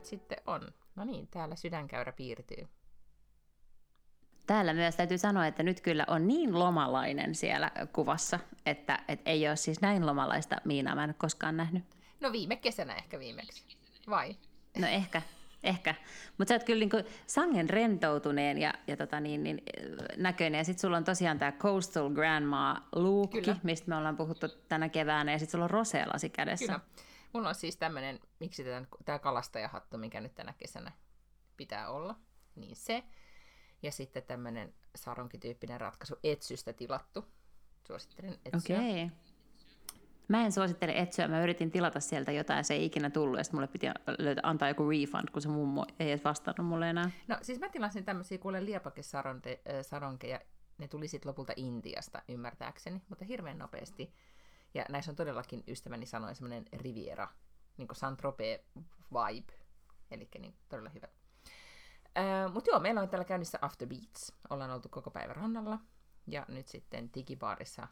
[0.00, 0.60] Nyt sitten on.
[0.96, 2.68] No niin, täällä sydänkäyrä piirtyy.
[4.46, 9.48] Täällä myös täytyy sanoa, että nyt kyllä on niin lomalainen siellä kuvassa, että, että ei
[9.48, 11.84] ole siis näin lomalaista Miinaa mä en koskaan nähnyt.
[12.20, 13.64] No viime kesänä ehkä viimeksi,
[14.10, 14.36] vai?
[14.78, 15.22] No ehkä,
[15.62, 15.94] ehkä.
[16.38, 16.96] Mutta sä oot kyllä niinku
[17.26, 19.62] sangen rentoutuneen ja, ja tota niin, niin,
[20.16, 20.58] näköinen.
[20.58, 25.32] Ja sitten sulla on tosiaan tämä Coastal Grandma luukki, mistä me ollaan puhuttu tänä keväänä.
[25.32, 26.66] Ja sitten sulla on roseelasi kädessä.
[26.66, 27.09] Kyllä.
[27.32, 28.64] Mulla on siis tämmöinen, miksi
[29.04, 30.92] tämä kalastajahattu, mikä nyt tänä kesänä
[31.56, 32.14] pitää olla,
[32.54, 33.04] niin se.
[33.82, 37.24] Ja sitten tämmöinen saronkityyppinen ratkaisu, etsystä tilattu.
[37.86, 38.76] Suosittelen etsyä.
[38.78, 39.04] Okei.
[39.04, 39.16] Okay.
[40.28, 43.58] Mä en suosittele etsyä, mä yritin tilata sieltä jotain, se ei ikinä tullut, ja sitten
[43.58, 43.86] mulle piti
[44.18, 47.10] löytää, antaa joku refund, kun se mummo ei edes vastannut mulle enää.
[47.28, 50.40] No siis mä tilasin tämmöisiä kuule liepakesaronkeja,
[50.78, 54.12] ne tuli sitten lopulta Intiasta ymmärtääkseni, mutta hirveän nopeasti.
[54.74, 57.28] Ja näissä on todellakin ystäväni sanoi semmoinen Riviera,
[57.76, 58.22] niin kuin saint
[59.12, 59.52] vibe,
[60.10, 61.08] eli niin todella hyvä.
[62.52, 64.32] Mutta joo, meillä on täällä käynnissä After Beats.
[64.50, 65.78] Ollaan oltu koko päivän rannalla.
[66.26, 67.88] Ja nyt sitten digibaarissa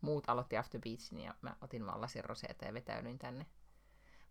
[0.00, 3.46] muut aloitti After Beatsin ja mä otin vaan lasin roseeta ja vetäydyin tänne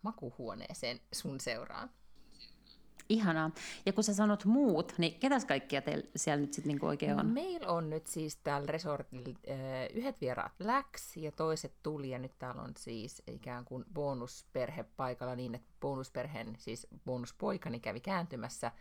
[0.02, 1.90] makuhuoneeseen sun seuraan.
[3.10, 3.52] Ihanaa.
[3.86, 7.26] Ja kun sä sanot muut, niin ketäs kaikkia teillä siellä nyt sitten niinku oikein on?
[7.26, 9.58] Meillä on nyt siis täällä resortilla äh,
[9.94, 15.36] yhdet vieraat läks ja toiset tuli ja nyt täällä on siis ikään kuin bonusperhe paikalla
[15.36, 18.72] niin, että bonusperheen, siis bonuspoikani kävi kääntymässä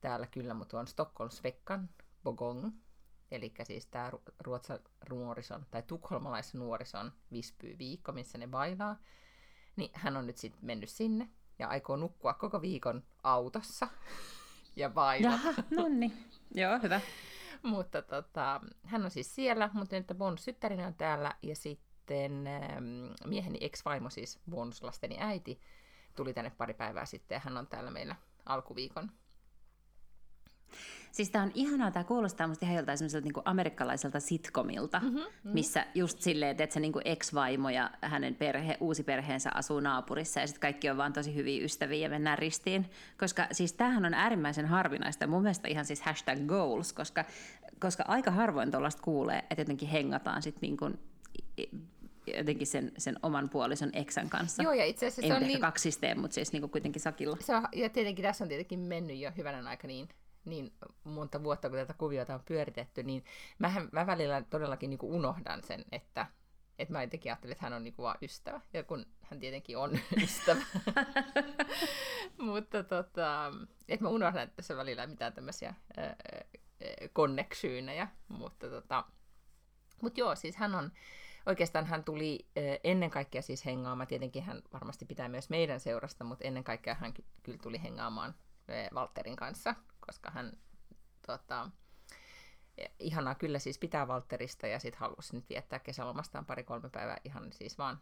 [0.00, 1.88] täällä kyllä, mutta on Stockholm Svekkan
[2.24, 2.70] Bogong,
[3.30, 4.78] eli siis tämä ruotsa
[5.10, 8.96] nuorison tai tukholmalaisnuorison Vispy viikko, missä ne bailaa,
[9.76, 11.28] niin hän on nyt sitten mennyt sinne
[11.58, 13.88] ja aikoo nukkua koko viikon autossa
[14.76, 15.38] ja vailla.
[15.70, 16.24] no niin.
[16.54, 17.00] Joo, hyvä.
[17.62, 23.58] mutta tota, hän on siis siellä, mutta nyt bonusyttärinen on täällä ja sitten ähm, mieheni
[23.60, 25.60] ex-vaimo, siis bonuslasteni äiti,
[26.16, 28.16] tuli tänne pari päivää sitten ja hän on täällä meillä
[28.46, 29.10] alkuviikon
[31.16, 35.50] Siis tämä on ihanaa, tämä kuulostaa musta ihan joltain semmoiselta niin amerikkalaiselta sitcomilta, mm-hmm, mm-hmm.
[35.52, 40.46] missä just silleen, että se niin ex-vaimo ja hänen perhe, uusi perheensä asuu naapurissa ja
[40.46, 42.90] sitten kaikki on vaan tosi hyviä ystäviä ja mennään ristiin.
[43.18, 47.24] Koska siis tämähän on äärimmäisen harvinaista, mun mielestä ihan siis hashtag goals, koska,
[47.80, 50.98] koska aika harvoin tuollaista kuulee, että jotenkin hengataan sitten niin kuin
[52.36, 54.62] jotenkin sen, sen oman puolison eksän kanssa.
[54.62, 55.60] Joo, ja itse asiassa se on niin...
[55.60, 57.36] kaksisteen, mutta siis niin kuin kuitenkin sakilla.
[57.40, 60.08] Se on, ja tietenkin tässä on tietenkin mennyt jo hyvänä aika niin
[60.46, 60.72] niin
[61.04, 63.24] monta vuotta, kun tätä kuviota on pyöritetty, niin
[63.58, 66.26] mähän, mä välillä todellakin niin kuin unohdan sen, että,
[66.78, 69.78] että mä jotenkin ajattelin, että hän on niin kuin vaan ystävä, ja kun hän tietenkin
[69.78, 70.62] on ystävä.
[72.38, 73.52] Mutta tota,
[73.88, 75.74] että mä unohdan että tässä välillä mitään tämmöisiä
[77.12, 79.04] konneksyynejä, mutta tota,
[80.02, 80.92] mut joo, siis hän on,
[81.46, 82.46] oikeastaan hän tuli
[82.84, 87.14] ennen kaikkea siis hengaamaan, tietenkin hän varmasti pitää myös meidän seurasta, mutta ennen kaikkea hän
[87.42, 88.34] kyllä tuli hengaamaan
[88.94, 89.74] Walterin kanssa,
[90.06, 90.52] koska hän
[91.26, 91.70] tota,
[92.98, 97.78] ihanaa kyllä siis pitää Walterista ja sitten halusi nyt viettää kesälomastaan pari-kolme päivää ihan siis
[97.78, 98.00] vaan,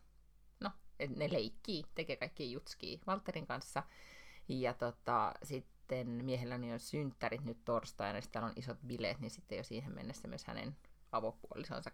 [0.61, 0.71] no,
[1.17, 3.83] ne leikkii, tekee kaikki jutskii Walterin kanssa.
[4.49, 9.65] Ja tota, sitten miehelläni on synttärit nyt torstaina, täällä on isot bileet, niin sitten jo
[9.65, 10.77] siihen mennessä myös hänen
[11.13, 11.91] avopuolisonsa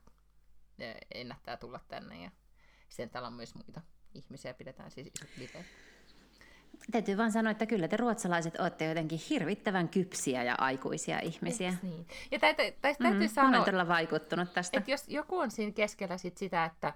[1.15, 2.23] ennättää tulla tänne.
[2.23, 2.31] Ja
[2.89, 3.81] sitten täällä on myös muita
[4.15, 5.67] ihmisiä, pidetään siis isot bileet.
[6.91, 11.75] Täytyy vaan sanoa, että kyllä te ruotsalaiset olette jotenkin hirvittävän kypsiä ja aikuisia ihmisiä.
[11.83, 12.07] Niin?
[12.31, 14.79] Ja täytyy, täytyy, täytyy mm, sanoa, olen todella vaikuttunut tästä.
[14.79, 16.93] Että jos joku on siinä keskellä sit sitä, että,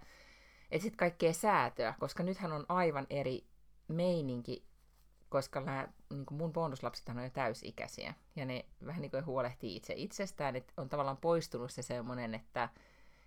[0.70, 3.44] että sit kaikkea säätöä, koska nythän on aivan eri
[3.88, 4.64] meininki,
[5.28, 9.94] koska nämä, niin mun bonuslapsethan on jo täysikäisiä, ja ne vähän niin kuin huolehtii itse
[9.96, 12.68] itsestään, että on tavallaan poistunut se semmoinen, että,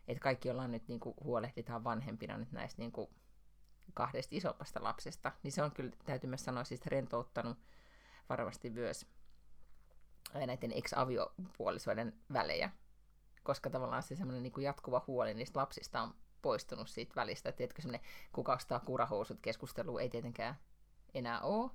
[0.08, 3.10] että kaikki ollaan nyt niin kuin huolehditaan vanhempina nyt näistä niin kuin
[3.94, 7.58] kahdesta isompasta lapsesta, niin se on kyllä, täytyy myös sanoa, siis rentouttanut
[8.30, 9.06] varmasti myös
[10.34, 12.70] näiden ex-aviopuolisoiden välejä,
[13.44, 17.52] koska tavallaan se semmoinen niin jatkuva huoli niistä lapsista on poistunut siitä välistä.
[17.52, 20.56] Tiedätkö, semmoinen kuka ostaa kurahousut keskustelu ei tietenkään
[21.14, 21.72] enää ole,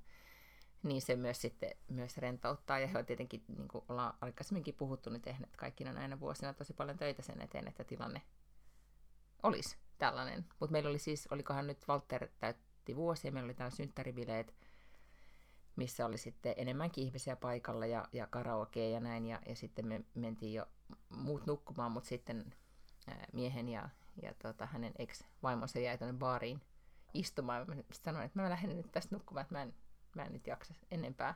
[0.82, 2.78] niin se myös sitten myös rentouttaa.
[2.78, 6.74] Ja he on tietenkin, niin kuin ollaan aikaisemminkin puhuttu, niin tehneet kaikkina näinä vuosina tosi
[6.74, 8.22] paljon töitä sen eteen, että tilanne
[9.42, 9.76] olisi
[10.06, 10.46] tällainen.
[10.60, 14.54] Mutta meillä oli siis, olikohan nyt Walter täytti vuosia, meillä oli täällä synttäribileet
[15.76, 19.26] missä oli sitten enemmänkin ihmisiä paikalla ja, ja karaoke ja näin.
[19.26, 20.66] Ja, ja sitten me mentiin jo
[21.08, 22.54] muut nukkumaan, mutta sitten
[23.08, 23.88] ää, miehen ja,
[24.22, 26.60] ja tota, hänen ex-vaimonsa jäi tuonne baariin
[27.14, 27.60] istumaan.
[27.60, 29.74] Ja mä sanoin, että mä lähden nyt tästä nukkumaan, että mä en,
[30.16, 31.34] mä en nyt jaksa enempää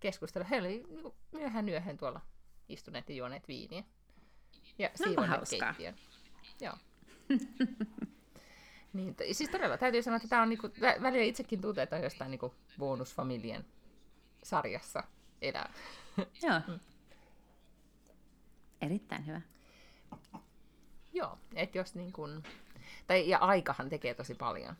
[0.00, 0.48] keskustella.
[0.48, 2.20] He oli niin myöhään yöhön tuolla
[2.68, 3.84] istuneet ja juoneet viiniä.
[4.78, 5.96] Ja no, keittiön.
[6.60, 6.74] Joo.
[8.92, 10.68] niin, siis todella täytyy sanoa, että tämä on niinku,
[11.02, 13.64] välillä itsekin tuntuu, että on jostain niinku bonusfamilien
[14.42, 15.04] sarjassa
[15.42, 15.72] elää.
[16.42, 16.60] Joo.
[16.68, 16.80] Mm.
[18.80, 19.40] Erittäin hyvä.
[21.12, 22.42] Joo, että jos niin kun,
[23.06, 24.76] tai ja aikahan tekee tosi paljon.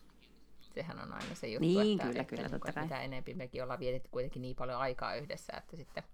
[0.61, 3.63] Sehän on aina se juttu, niin, että, kyllä, että, kyllä, että, että mitä enemmän mekin
[3.63, 6.05] ollaan vietetty kuitenkin niin paljon aikaa yhdessä, että sitten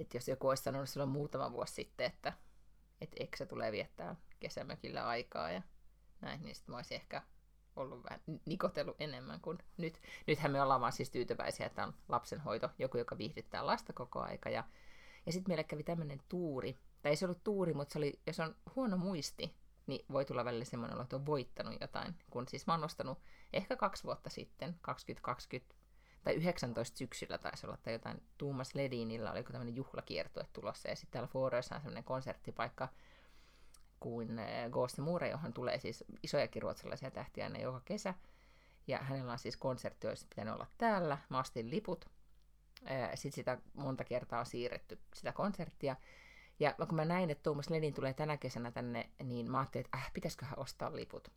[0.00, 2.32] että jos joku olisi sanonut silloin muutama vuosi sitten, että,
[3.00, 5.62] että eksä tulee viettää kesämökillä aikaa ja
[6.20, 7.22] näin, niin sitten mä olisin ehkä
[7.76, 10.00] ollut vähän nikotellut enemmän kuin nyt.
[10.26, 14.50] Nythän me ollaan vaan siis tyytyväisiä, että on lapsenhoito, joku, joka viihdyttää lasta koko aika.
[14.50, 14.64] Ja,
[15.26, 18.40] ja sitten meille kävi tämmöinen tuuri, tai ei se ollut tuuri, mutta se oli, jos
[18.40, 19.54] on huono muisti,
[19.86, 22.14] niin voi tulla välillä semmoinen olo, että on voittanut jotain.
[22.30, 23.18] Kun siis mä oon nostanut
[23.52, 25.74] ehkä kaksi vuotta sitten, 2020,
[26.24, 31.12] tai 19 syksyllä taisi olla, tai jotain Tuumas Ledinillä, oliko tämmöinen juhlakiertue tulossa, ja sitten
[31.12, 32.88] täällä Fooreissa on semmoinen konserttipaikka,
[34.00, 38.14] kuin eh, Ghost Mure, johon tulee siis isojakin ruotsalaisia tähtiä aina joka kesä.
[38.86, 41.18] Ja hänellä on siis konsertti, olisi pitänyt olla täällä.
[41.28, 42.04] Mä ostin liput.
[42.86, 45.96] Eh, Sitten sitä monta kertaa siirretty, sitä konserttia.
[46.60, 49.98] Ja kun mä näin, että Tuomas Lenin tulee tänä kesänä tänne, niin mä ajattelin, että
[49.98, 51.28] äh, pitäisiköhän ostaa liput.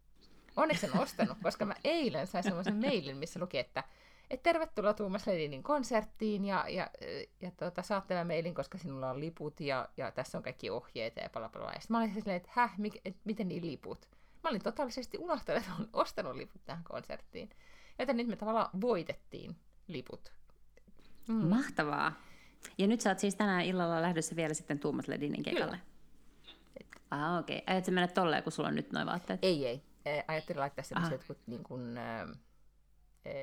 [0.56, 3.84] Onneksi en ostanut, koska mä eilen sain semmoisen mailin, missä luki, että
[4.30, 6.90] et tervetuloa Tuomas Ledinin konserttiin ja, ja,
[7.42, 11.20] ja tuota, saatte tämän mailin, koska sinulla on liput ja, ja tässä on kaikki ohjeita
[11.20, 11.72] ja pala pala.
[11.72, 14.10] Ja mä olin silleen, että häh, mik, et, miten niin liput?
[14.44, 17.50] Mä olin totaalisesti unohtanut, että olen ostanut liput tähän konserttiin.
[18.00, 19.56] Joten nyt me tavallaan voitettiin
[19.88, 20.34] liput.
[21.28, 21.36] Mm.
[21.36, 22.14] Mahtavaa.
[22.78, 25.80] Ja nyt sä oot siis tänään illalla lähdössä vielä sitten Tuomas Ledinin kekalle.
[27.12, 27.58] Ah, okei.
[27.58, 27.74] Okay.
[27.74, 29.40] Ajatko mennä tolleen, kun sulla on nyt noin vaatteet?
[29.44, 29.84] Ei, ei.
[30.28, 32.28] Ajattelin laittaa sellaiset jotkut niin kuin, äh,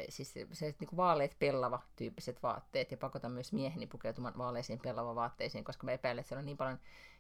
[0.09, 5.65] siis se niin vaaleet pellava tyyppiset vaatteet ja pakota myös mieheni pukeutumaan vaaleisiin pellava vaatteisiin,
[5.65, 6.79] koska mä epäilen, että siellä on niin paljon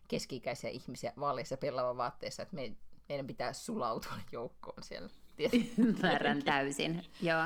[0.08, 2.72] keski-ikäisiä ihmisiä vaaleissa pellava vaatteissa, että me,
[3.08, 5.08] meidän pitää sulautua joukkoon siellä.
[5.78, 7.42] Ymmärrän täysin, joo.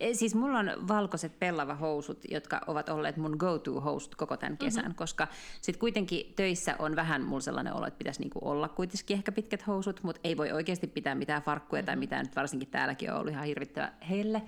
[0.00, 4.84] E, siis mulla on valkoiset pellava housut, jotka ovat olleet mun go-to-housut koko tämän kesän,
[4.84, 4.94] mm-hmm.
[4.94, 5.28] koska
[5.60, 9.66] sitten kuitenkin töissä on vähän mulla sellainen olo, että pitäisi niinku olla kuitenkin ehkä pitkät
[9.66, 11.86] housut, mutta ei voi oikeasti pitää mitään farkkuja mm-hmm.
[11.86, 14.42] tai mitään, nyt varsinkin täälläkin on ollut ihan hirvittävä heille.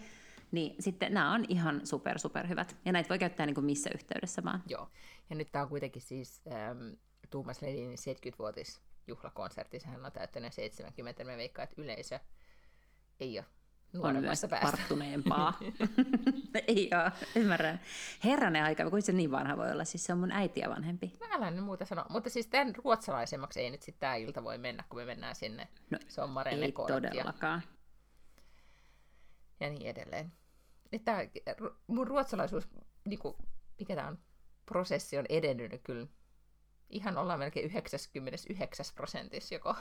[0.53, 2.77] Niin sitten nämä on ihan super, super hyvät.
[2.85, 4.63] Ja näitä voi käyttää niin kuin missä yhteydessä vaan.
[4.67, 4.89] Joo.
[5.31, 6.93] Ja nyt tämä on kuitenkin siis ähm,
[7.31, 9.81] Tuumas Ledinin 70-vuotis juhlakonsertti.
[9.81, 11.25] Sehän on täyttänyt 70.
[11.25, 12.19] Me veikkaan, että yleisö
[13.21, 13.47] ei ole
[14.03, 15.59] on myös varttuneempaa.
[16.69, 17.81] ei ole, ymmärrän.
[18.25, 19.85] Herranen aika, kuinka se niin vanha voi olla?
[19.85, 21.17] Siis se on mun äitiä vanhempi.
[21.21, 22.07] Mä älä nyt muuta sanoa.
[22.09, 25.69] Mutta siis tämän ruotsalaisemmaksi ei nyt sitten tämä ilta voi mennä, kun me mennään sinne.
[25.91, 27.63] No, Marenne ei todellakaan.
[29.61, 30.33] Ja niin edelleen.
[30.93, 31.27] Että
[31.87, 32.69] mun ruotsalaisuus,
[33.05, 33.35] niin kuin,
[33.79, 34.19] mikä tämä on,
[34.67, 36.07] prosessi on edennyt kyllä.
[36.91, 39.75] Ihan ollaan melkein 99 prosentissa joko.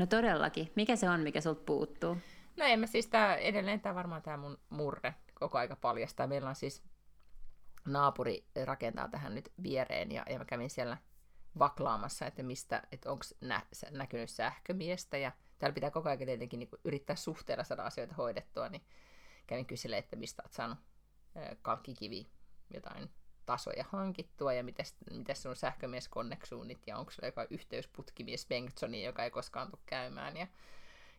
[0.00, 0.72] No todellakin.
[0.76, 2.16] Mikä se on, mikä sulta puuttuu?
[2.56, 6.26] No en mä siis tää, edelleen tämä varmaan tämä mun murre koko aika paljastaa.
[6.26, 6.82] Meillä on siis
[7.84, 10.96] naapuri rakentaa tähän nyt viereen ja, ja mä kävin siellä
[11.58, 16.68] vaklaamassa, että mistä, että onko nä, näkynyt sähkömiestä ja täällä pitää koko ajan tietenkin niin
[16.84, 18.82] yrittää suhteella saada asioita hoidettua, niin
[19.46, 20.78] kävin kyselemään, että mistä olet saanut
[21.62, 22.26] kalkkikivi
[22.74, 23.10] jotain
[23.50, 24.86] tasoja hankittua ja miten,
[25.34, 30.46] sun sähkömies konneksuunnit ja onko sulla joka yhteysputkimies Bengtsoni, joka ei koskaan tule käymään ja,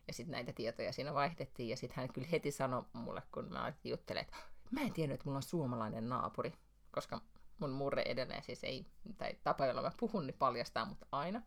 [0.06, 3.72] ja sitten näitä tietoja siinä vaihdettiin ja sitten hän kyllä heti sanoi mulle, kun mä
[3.84, 4.36] juttelin, että
[4.70, 6.52] mä en tiennyt, että mulla on suomalainen naapuri,
[6.92, 7.20] koska
[7.58, 8.86] mun murre edelleen siis ei,
[9.18, 11.42] tai tapa, jolla mä puhun, niin paljastaa mut aina.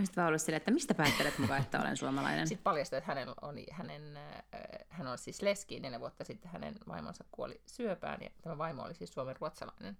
[0.00, 2.48] Olisit vaan ollut silleen, että mistä päättelet mukaan, että olen suomalainen?
[2.48, 4.32] Sitten paljastui, että hänen on, hänen, äh,
[4.88, 8.94] hän on siis leski, neljä vuotta sitten hänen vaimonsa kuoli syöpään, ja tämä vaimo oli
[8.94, 9.98] siis suomen ruotsalainen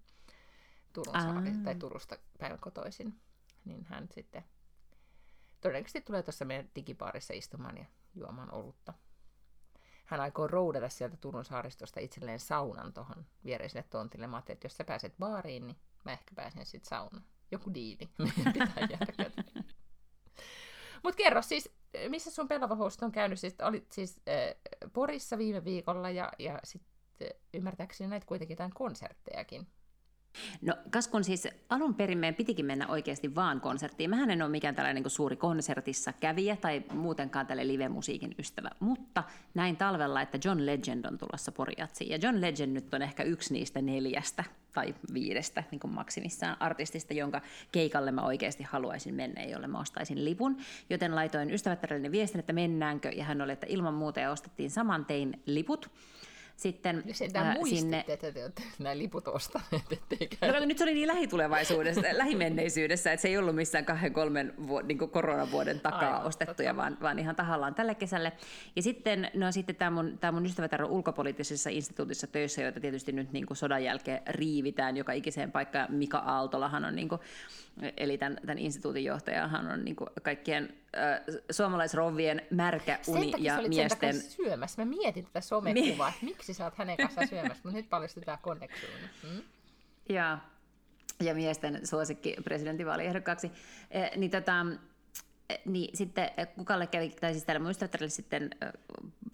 [0.92, 3.20] Turun saari, tai Turusta päivän kotoisin.
[3.64, 4.44] Niin hän sitten
[5.60, 8.94] todennäköisesti tulee tuossa meidän digipaarissa istumaan ja juomaan olutta.
[10.06, 14.26] Hän aikoo roudata sieltä Turun saaristosta itselleen saunan tuohon viereiselle tontille.
[14.26, 17.24] Mä että jos sä pääset baariin, niin mä ehkä pääsen sitten saunaan.
[17.50, 18.08] Joku diili.
[18.18, 18.88] Meidän pitää
[21.02, 21.70] Mutta kerro siis,
[22.08, 23.40] missä sun pelava on käynyt?
[23.40, 29.66] Siis, olit siis äh, Porissa viime viikolla ja, ja sitten ymmärtääkseni näitä kuitenkin jotain konserttejakin.
[30.62, 34.10] No Kaskun siis alun perin meidän pitikin mennä oikeasti vaan konserttiin.
[34.10, 39.24] Mähän en ole mikään tällainen niin suuri konsertissa kävijä tai muutenkaan tälle live-musiikin ystävä, mutta
[39.54, 42.10] näin talvella, että John Legend on tulossa Poriatsiin.
[42.10, 47.14] Ja John Legend nyt on ehkä yksi niistä neljästä tai viidestä niin kuin maksimissaan artistista,
[47.14, 47.40] jonka
[47.72, 50.56] keikalle mä oikeasti haluaisin mennä, jolle mä ostaisin lipun.
[50.90, 55.04] Joten laitoin ystävättärellinen viestin, että mennäänkö, ja hän oli, että ilman muuta, ja ostettiin saman
[55.04, 55.90] tein liput
[56.60, 58.04] sitten Sentään ää, sinne...
[58.08, 59.84] että te olette nämä liput ostaneet,
[60.52, 64.80] No, nyt se oli niin lähitulevaisuudessa, lähimenneisyydessä, että se ei ollut missään kahden, kolmen vu-
[64.80, 68.32] niin koronavuoden takaa Aivan, ostettuja, vaan, vaan ihan tahallaan tälle kesälle.
[68.76, 73.12] Ja sitten, no, sitten tämä mun, tämä mun ystävätär on ulkopoliittisessa instituutissa töissä, joita tietysti
[73.12, 75.92] nyt niin kuin sodan jälkeen riivitään joka ikiseen paikkaan.
[75.92, 77.20] Mika Aaltolahan on niin kuin,
[77.96, 81.20] eli tämän, tämän instituutin johtajahan on niin kaikkien äh,
[81.50, 84.20] suomalaisrovvien märkä uni sen ja miesten...
[84.20, 84.84] Sen syömässä.
[84.84, 88.94] Mä mietin tätä somekuvaa, että miksi sä oot hänen kanssaan syömässä, mutta nyt paljastetaan konneksiuni.
[89.22, 89.42] Hmm?
[90.08, 90.38] Ja,
[91.20, 93.52] ja miesten suosikki presidentinvaaliehdokkaaksi.
[93.90, 94.66] Eh, niin tota,
[95.64, 98.50] niin sitten kukalle kävi, tai siis täällä muistavatelle sitten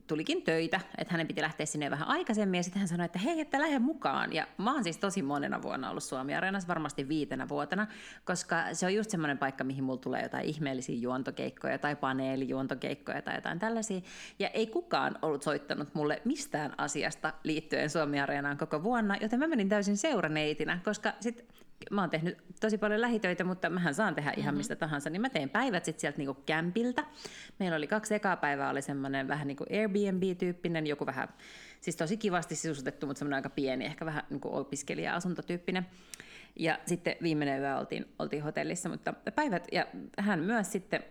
[0.06, 3.40] tulikin töitä, että hänen piti lähteä sinne vähän aikaisemmin, ja sitten hän sanoi, että hei,
[3.40, 4.32] että lähde mukaan.
[4.32, 7.86] Ja mä oon siis tosi monena vuonna ollut Suomi-areenassa, varmasti viitenä vuotena,
[8.24, 13.34] koska se on just semmoinen paikka, mihin mulla tulee jotain ihmeellisiä juontokeikkoja tai paneelijuontokeikkoja tai
[13.34, 14.00] jotain tällaisia.
[14.38, 19.68] Ja ei kukaan ollut soittanut mulle mistään asiasta liittyen Suomi-areenaan koko vuonna, joten mä menin
[19.68, 21.46] täysin seuraneitinä, koska sitten
[21.90, 24.56] mä oon tehnyt tosi paljon lähitöitä, mutta mähän saan tehdä ihan mm-hmm.
[24.56, 27.04] mistä tahansa, niin mä teen päivät sitten sieltä niinku kämpiltä.
[27.58, 31.28] Meillä oli kaksi ekaa päivää, oli semmoinen vähän niin kuin Airbnb-tyyppinen, joku vähän,
[31.80, 35.86] siis tosi kivasti sisustettu, mutta semmoinen aika pieni, ehkä vähän niin kuin opiskelija-asuntotyyppinen.
[36.58, 39.86] Ja sitten viimeinen yö oltiin, oltiin hotellissa, mutta päivät, ja
[40.18, 41.02] hän myös sitten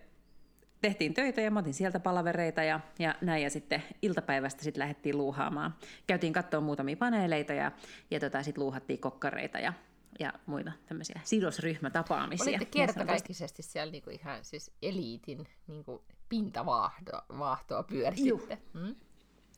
[0.81, 3.43] tehtiin töitä ja mä otin sieltä palavereita ja, ja näin.
[3.43, 5.75] Ja sitten iltapäivästä sitten lähdettiin luuhaamaan.
[6.07, 7.71] Käytiin katsoa muutamia paneeleita ja,
[8.11, 9.73] ja tota, sitten luuhattiin kokkareita ja
[10.19, 12.45] ja muita tämmöisiä sidosryhmätapaamisia.
[12.45, 18.57] Olitte kertakaikkisesti siellä niinku ihan siis eliitin niinku pintavaahtoa pyöristitte.
[18.73, 18.95] Mm?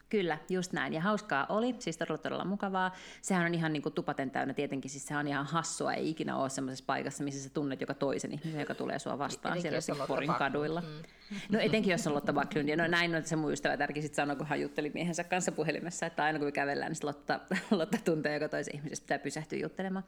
[0.09, 0.93] Kyllä, just näin.
[0.93, 2.91] Ja hauskaa oli, siis todella todella mukavaa.
[3.21, 6.37] Sehän on ihan niin kuin tupaten täynnä tietenkin, siis se on ihan hassua, ei ikinä
[6.37, 10.07] ole semmoisessa paikassa, missä sä tunnet joka toisen ihmisen, joka tulee sua vastaan Etenkin siellä
[10.07, 10.81] Porin kaduilla.
[10.81, 11.03] Mm.
[11.49, 14.15] No etenkin jos on Lotta Backlund, ja no näin on se mun ystävä tärkeä sitten
[14.15, 17.39] sanoi, kun hän jutteli miehensä kanssa puhelimessa, että aina kun me kävellään, niin Lotta,
[17.71, 20.05] Lotta tuntee joka toisen ihmisestä, pitää pysähtyä juttelemaan.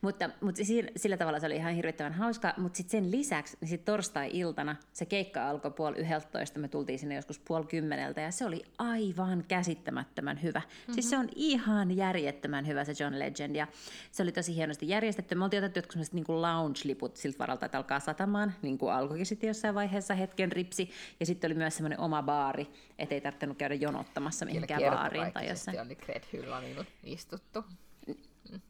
[0.00, 0.62] Mutta, mutta
[0.96, 5.06] sillä tavalla se oli ihan hirvittävän hauska, mutta sitten sen lisäksi, niin sit torstai-iltana se
[5.06, 10.42] keikka alkoi puoli yhdeltoista, me tultiin sinne joskus puoli kymmeneltä, ja se oli aivan käsittämättömän
[10.42, 10.58] hyvä.
[10.58, 10.94] Mm-hmm.
[10.94, 13.66] Siis se on ihan järjettömän hyvä se John Legend, ja
[14.12, 15.34] se oli tosi hienosti järjestetty.
[15.34, 19.48] Me oltiin otettu jotkut niin lounge-liput siltä varalta, että alkaa satamaan, niin kuin alkoikin sitten
[19.48, 20.90] jossain vaiheessa hetken ripsi,
[21.20, 22.66] ja sitten oli myös semmoinen oma baari,
[22.98, 25.80] ettei tarvinnut käydä jonottamassa mihinkään baariin tai jossain.
[25.80, 27.64] oli Gret Hyllanilla istuttu.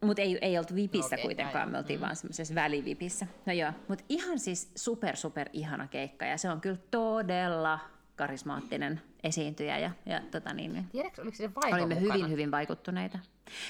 [0.00, 1.70] Mutta ei, ei oltu vipissä okay, kuitenkaan, näin.
[1.70, 2.02] me oltiin mm.
[2.04, 3.26] vaan semmoisessa välivipissä.
[3.46, 7.78] No joo, mutta ihan siis super super ihana keikka ja se on kyllä todella
[8.16, 9.78] karismaattinen esiintyjä.
[9.78, 12.14] Ja, ja tota niin, niin Tiedätkö, oliko se vaimo Olimme mukana?
[12.14, 13.18] hyvin, hyvin vaikuttuneita.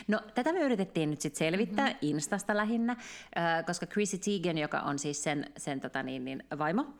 [0.08, 1.98] No, tätä me yritettiin nyt sitten selvittää mm-hmm.
[2.00, 2.96] Instasta lähinnä,
[3.66, 6.94] koska Chrissy Teigen, joka on siis sen, sen tota niin, niin, vaimo,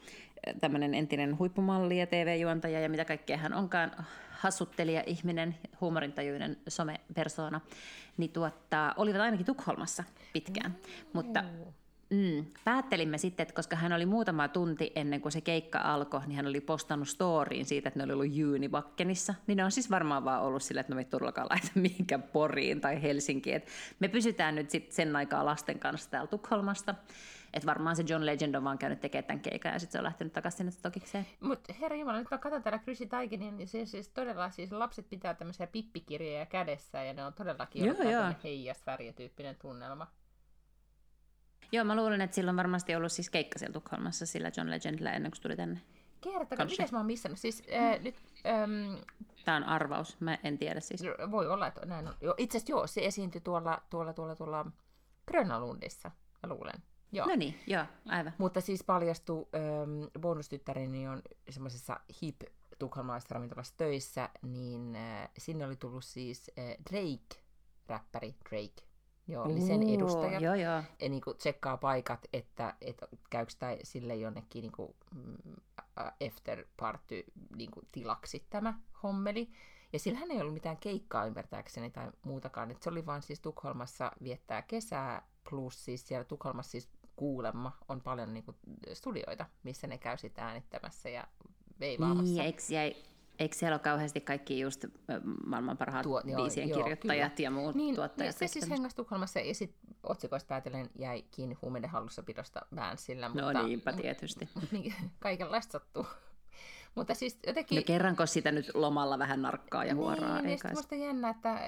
[0.61, 3.93] tämmöinen entinen huippumalli ja TV-juontaja ja mitä kaikkea hän onkaan,
[4.31, 7.61] hassuttelija, ihminen, huumorintajuinen somepersona,
[8.17, 10.71] niin tuottaa, olivat ainakin Tukholmassa pitkään.
[10.71, 11.11] Mm.
[11.13, 11.45] Mutta
[12.11, 12.45] Mm.
[12.65, 16.47] Päättelimme sitten, että koska hän oli muutama tunti ennen kuin se keikka alkoi, niin hän
[16.47, 19.35] oli postannut storiin siitä, että ne oli ollut Jyynibakkenissa.
[19.47, 22.81] Niin ne on siis varmaan vaan ollut sillä, että me ei todellakaan laita mihinkään Poriin
[22.81, 23.57] tai Helsinkiin.
[23.57, 23.69] Et
[24.01, 26.95] me pysytään nyt sitten sen aikaa lasten kanssa täällä Tukholmasta.
[27.53, 30.05] Että varmaan se John Legend on vaan käynyt tekemään tämän keikan ja sitten se on
[30.05, 31.27] lähtenyt takaisin sinne Stokikseen.
[31.41, 35.09] Mutta herra Jumala, nyt mä katson täällä Chrissy Taigenin, niin se siis todella, siis lapset
[35.09, 38.33] pitää tämmöisiä pippikirjoja kädessä ja ne on todellakin joo, joo.
[38.45, 40.07] heijasvärjetyyppinen tunnelma.
[41.73, 45.33] Joo, mä luulen, että silloin varmasti ollut siis keikka siellä Tukholmassa sillä John Legendillä ennen
[45.33, 45.81] kuin tuli tänne.
[46.21, 47.39] Kertokaa, miten mä oon missannut?
[47.39, 48.95] Siis, äh, nyt, ähm,
[49.45, 51.03] Tämä on arvaus, mä en tiedä siis.
[51.31, 52.15] Voi olla, että näin on.
[52.37, 54.67] Itse asiassa joo, se esiintyi tuolla, tuolla, tuolla, tuolla
[55.27, 56.11] Grönalundissa,
[56.43, 56.83] mä luulen.
[57.13, 57.27] Joo.
[57.27, 58.33] No niin, joo, aivan.
[58.39, 62.41] Mutta siis paljastui, ähm, bonustyttäreni on semmoisessa hip
[62.79, 67.43] tukholmalaisessa ravintolassa töissä, niin äh, sinne oli tullut siis äh, Drake,
[67.89, 68.89] räppäri Drake,
[69.29, 70.83] Joo, eli sen edustajat joo, joo.
[71.01, 75.57] Ja, niin kuin, tsekkaa paikat, että, että käykö tämä sille jonnekin niin kuin, mm,
[76.27, 77.25] after party
[77.57, 79.51] niin kuin, tilaksi tämä hommeli.
[79.93, 82.71] Ja sillähän ei ollut mitään keikkaa ymmärtääkseni tai muutakaan.
[82.71, 86.89] Et se oli vaan siis Tukholmassa viettää kesää, plus siis siellä Tukholmassa siis
[87.19, 88.57] kuulemma on paljon niin kuin,
[88.93, 91.25] studioita, missä ne käy sitä äänittämässä ja
[91.81, 92.23] veivaamassa.
[92.23, 92.97] Niin, eikö jäi
[93.39, 94.85] Eikö siellä ole kauheasti kaikki just
[95.47, 97.47] maailman parhaat Tuo, joo, biisien joo, kirjoittajat kyllä.
[97.47, 98.41] ja muut niin, tuottajat?
[98.41, 103.29] Niin, se siis hengasi Tukholmassa ja sitten otsikoista päätellen jäi kiinni huumeiden hallussapidosta Vansillä.
[103.29, 104.49] No mutta, niinpä tietysti.
[104.73, 106.07] Niin, kaikenlaista sattuu.
[106.95, 107.77] mutta siis jotenkin...
[107.77, 110.43] No kerranko sitä nyt lomalla vähän narkkaa ja huoraa?
[110.43, 111.61] Niin, niin musta jännä, että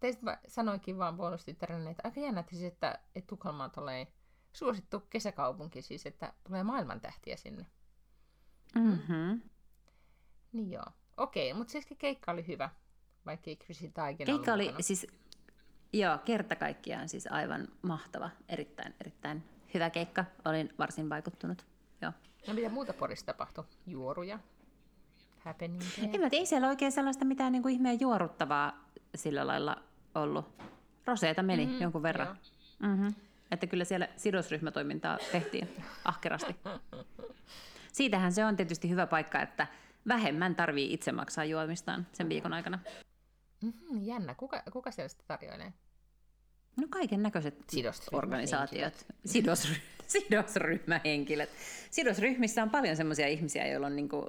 [0.00, 3.70] teistä mä sanoinkin vaan bonustyttärenne, että aika jännä, että, siis, että, että Tukholma on
[4.58, 7.66] suosittu kesäkaupunki, siis että tulee maailmantähtiä sinne.
[8.74, 9.40] Mm-hmm.
[10.52, 10.86] Niin joo.
[11.16, 12.70] Okei, mutta siis keikka oli hyvä,
[13.26, 14.82] vaikka ei Chrissy Taigen Keikka oli mukana.
[14.82, 15.06] siis,
[15.92, 20.24] joo, kerta kaikkiaan siis aivan mahtava, erittäin, erittäin hyvä keikka.
[20.44, 21.66] Olin varsin vaikuttunut,
[22.02, 22.12] joo.
[22.46, 23.64] No mitä muuta Porissa tapahtui?
[23.86, 24.38] Juoruja?
[25.38, 25.82] Happening?
[25.98, 28.84] En mä tiedä, ei siellä oikein sellaista mitään niin kuin ihmeen juoruttavaa
[29.14, 29.76] sillä lailla
[30.14, 30.62] ollut.
[31.06, 32.38] Roseita meni mm-hmm, jonkun verran.
[32.82, 33.14] Mm-hmm.
[33.50, 35.68] Että kyllä siellä sidosryhmätoimintaa tehtiin
[36.04, 36.56] ahkerasti.
[37.92, 39.66] Siitähän se on tietysti hyvä paikka, että
[40.08, 42.78] vähemmän tarvii itse maksaa juomistaan sen viikon aikana.
[43.62, 44.34] Mm-hmm, jännä.
[44.34, 45.72] Kuka, kuka siellä sitä tarjoilee?
[46.76, 47.64] No kaiken näköiset
[48.12, 49.74] organisaatiot, sidosry,
[50.06, 51.50] sidosryhmähenkilöt.
[51.90, 54.26] Sidosryhmissä on paljon sellaisia ihmisiä, joilla on niin kuin,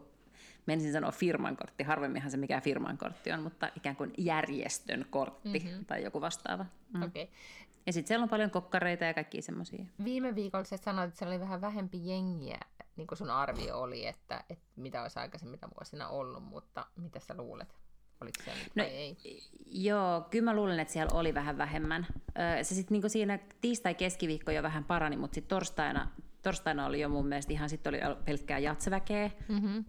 [0.66, 5.60] menisin sanoa firman kortti, harvemminhan se mikä firman kortti on, mutta ikään kuin järjestön kortti
[5.60, 5.86] mm-hmm.
[5.86, 6.66] tai joku vastaava.
[6.94, 7.04] Mm.
[7.04, 7.28] Okay.
[7.89, 9.86] Ja sitten siellä on paljon kokkareita ja kaikki semmoisia.
[10.03, 12.60] Viime viikolla sä sanoit, että siellä oli vähän vähempi jengiä,
[12.96, 17.34] niin kuin sun arvio oli, että, että mitä olisi aikaisemmilla vuosina ollut, mutta mitä sä
[17.38, 17.75] luulet?
[18.22, 19.17] Oliko se no, ei?
[19.65, 22.08] Joo, kyllä mä luulen, että siellä oli vähän vähemmän.
[22.62, 26.08] Se sitten niinku siinä tiistai-keskiviikko jo vähän parani, mutta sitten torstaina,
[26.41, 29.31] torstaina oli jo mun mielestä ihan sitten oli pelkkää jatseväkeä.
[29.48, 29.86] Mm-hmm.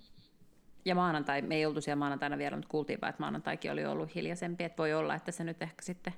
[0.84, 4.14] Ja maanantai, me ei oltu siellä maanantaina vielä, mutta kuultiin vaan, että maanantaikin oli ollut
[4.14, 6.14] hiljaisempi, että voi olla, että se nyt ehkä sitten,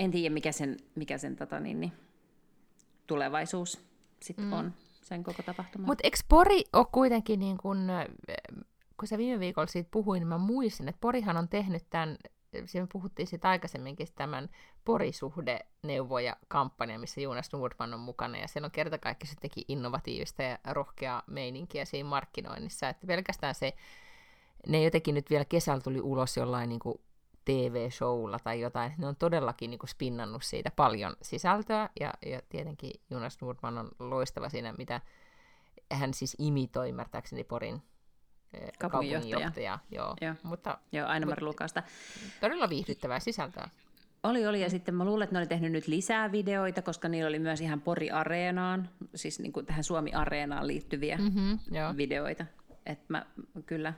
[0.00, 1.92] en tiedä mikä sen, mikä sen tota, niin, niin,
[3.06, 3.84] tulevaisuus
[4.22, 4.52] sitten mm.
[4.52, 5.86] on sen koko tapahtuman.
[5.86, 7.88] Mutta eikö Pori ole kuitenkin, niin kun,
[8.96, 12.16] kun sä viime viikolla siitä puhuin, niin mä muistin, että Porihan on tehnyt tämän,
[12.64, 14.48] siinä puhuttiin siitä aikaisemminkin tämän
[14.84, 21.22] Porisuhde-neuvoja kampanja, missä Jonas Nordman on mukana, ja siellä on kertakaikkisesti teki innovatiivista ja rohkeaa
[21.26, 23.72] meininkiä siinä markkinoinnissa, että pelkästään se,
[24.68, 27.00] ne jotenkin nyt vielä kesällä tuli ulos jollain niin kuin
[27.50, 28.92] TV-showlla tai jotain.
[28.98, 33.90] Ne on todellakin niin kuin spinnannut siitä paljon sisältöä, ja, ja tietenkin Jonas Nordman on
[33.98, 35.00] loistava siinä, mitä
[35.92, 37.82] hän siis imitoi ymmärtääkseni Porin
[38.54, 39.78] eh, kaupunginjohtaja.
[39.90, 40.16] Joo.
[40.20, 40.34] Joo.
[40.42, 41.82] Mutta, joo, aina mutta, Lukasta.
[42.40, 43.68] Todella viihdyttävää sisältöä.
[44.22, 47.28] Oli, oli, ja sitten mä luulen, että ne oli tehnyt nyt lisää videoita, koska niillä
[47.28, 51.58] oli myös ihan Pori-areenaan, siis niin kuin tähän Suomi-areenaan liittyviä mm-hmm,
[51.96, 52.46] videoita.
[52.86, 53.26] Että mä
[53.66, 53.94] kyllä...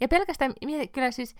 [0.00, 0.52] Ja pelkästään,
[0.92, 1.36] kyllä siis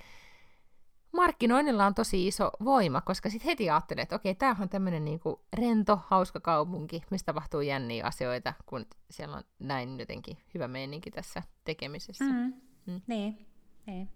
[1.13, 5.41] markkinoinnilla on tosi iso voima, koska sitten heti ajattelee, että okei, tämähän on tämmöinen niinku
[5.53, 11.43] rento, hauska kaupunki, mistä tapahtuu jänniä asioita, kun siellä on näin jotenkin hyvä meininki tässä
[11.65, 12.25] tekemisessä.
[12.25, 12.53] Mm.
[12.87, 13.01] Mm.
[13.07, 13.47] Niin,
[13.87, 14.09] niin.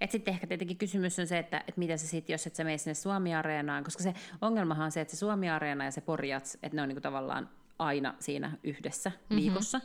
[0.00, 2.64] Et sitten ehkä tietenkin kysymys on se, että, että mitä se sitten, jos et sä
[2.64, 6.76] mene sinne Suomi-areenaan, koska se ongelmahan on se, että se Suomi-areena ja se Porjats, että
[6.76, 9.36] ne on niinku tavallaan aina siinä yhdessä mm-hmm.
[9.36, 9.80] viikossa.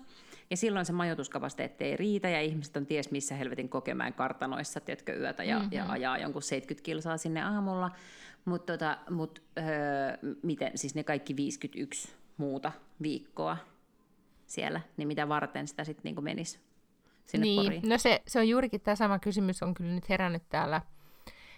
[0.49, 5.13] Ja silloin se majoituskapasiteetti ei riitä ja ihmiset on ties missä helvetin kokemään kartanoissa, tiedätkö,
[5.13, 5.71] yötä ja, mm-hmm.
[5.71, 7.91] ja ajaa jonkun 70 kilsaa sinne aamulla.
[8.45, 9.65] Mutta tota, mut, öö,
[10.43, 13.57] miten, siis ne kaikki 51 muuta viikkoa
[14.45, 16.59] siellä, niin mitä varten sitä sitten niinku menisi
[17.25, 17.89] sinne niin, poriin?
[17.89, 20.81] no se, se on juurikin tämä sama kysymys on kyllä nyt herännyt täällä.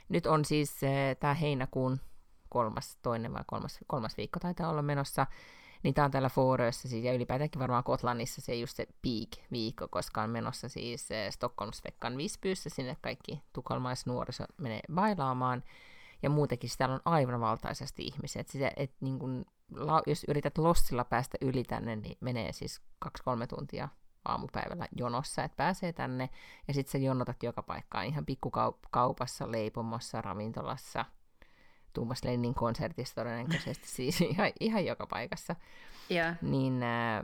[0.09, 1.99] Nyt on siis äh, tämä heinäkuun
[2.49, 5.27] kolmas, toinen vai kolmas, kolmas viikko taitaa olla menossa
[5.83, 10.21] niin tämä on täällä Fårössä siis, ja ylipäätäänkin varmaan Kotlannissa se just se peak-viikko, koska
[10.21, 15.63] on menossa siis eh, Stockholmsveckan Visbyssä, sinne kaikki tukholmaisnuoriso menee bailaamaan,
[16.23, 19.45] ja muutenkin täällä on aivan valtaisesti ihmisiä, että sitä, et niin kun,
[20.07, 23.89] jos yrität lossilla päästä yli tänne, niin menee siis kaksi-kolme tuntia
[24.25, 26.29] aamupäivällä jonossa, että pääsee tänne,
[26.67, 31.05] ja sitten sä jonotat joka paikkaan, ihan pikkukaupassa, leipomossa, ravintolassa,
[31.93, 35.55] Tuumas Lennin konsertissa todennäköisesti, siis ihan, ihan joka paikassa.
[36.11, 36.35] Yeah.
[36.41, 37.23] Niin, äh,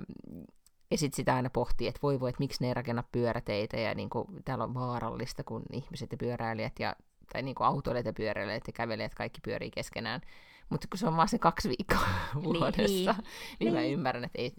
[0.92, 3.96] ja sitten sitä aina pohtii, että voi voi, että miksi ne ei rakenna pyöräteitä, ja
[3.96, 6.96] niin kuin, täällä on vaarallista, kun ihmiset ja pyöräilijät, ja,
[7.34, 10.22] tai niin kuin autoilijat ja pyöräilijät ja kävelijät kaikki pyörii keskenään.
[10.70, 12.08] Mutta kun se on vaan se kaksi viikkoa
[12.44, 13.16] vuodessa, niin, niin,
[13.60, 13.94] niin mä niin.
[13.94, 14.54] ymmärrän, että ei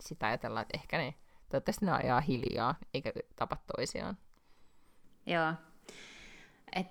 [0.00, 1.14] sitä ajatella, että ehkä ne,
[1.48, 4.16] toivottavasti ne ajaa hiljaa, eikä tapa toisiaan.
[5.26, 5.52] Joo.
[6.76, 6.86] Et,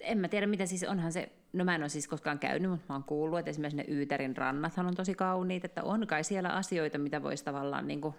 [0.00, 2.86] en mä tiedä, mitä siis onhan se no mä en ole siis koskaan käynyt, mutta
[2.88, 6.48] mä oon kuullut, että esimerkiksi ne Yyterin rannathan on tosi kauniit, että on kai siellä
[6.48, 8.14] asioita, mitä voisi tavallaan niin kuin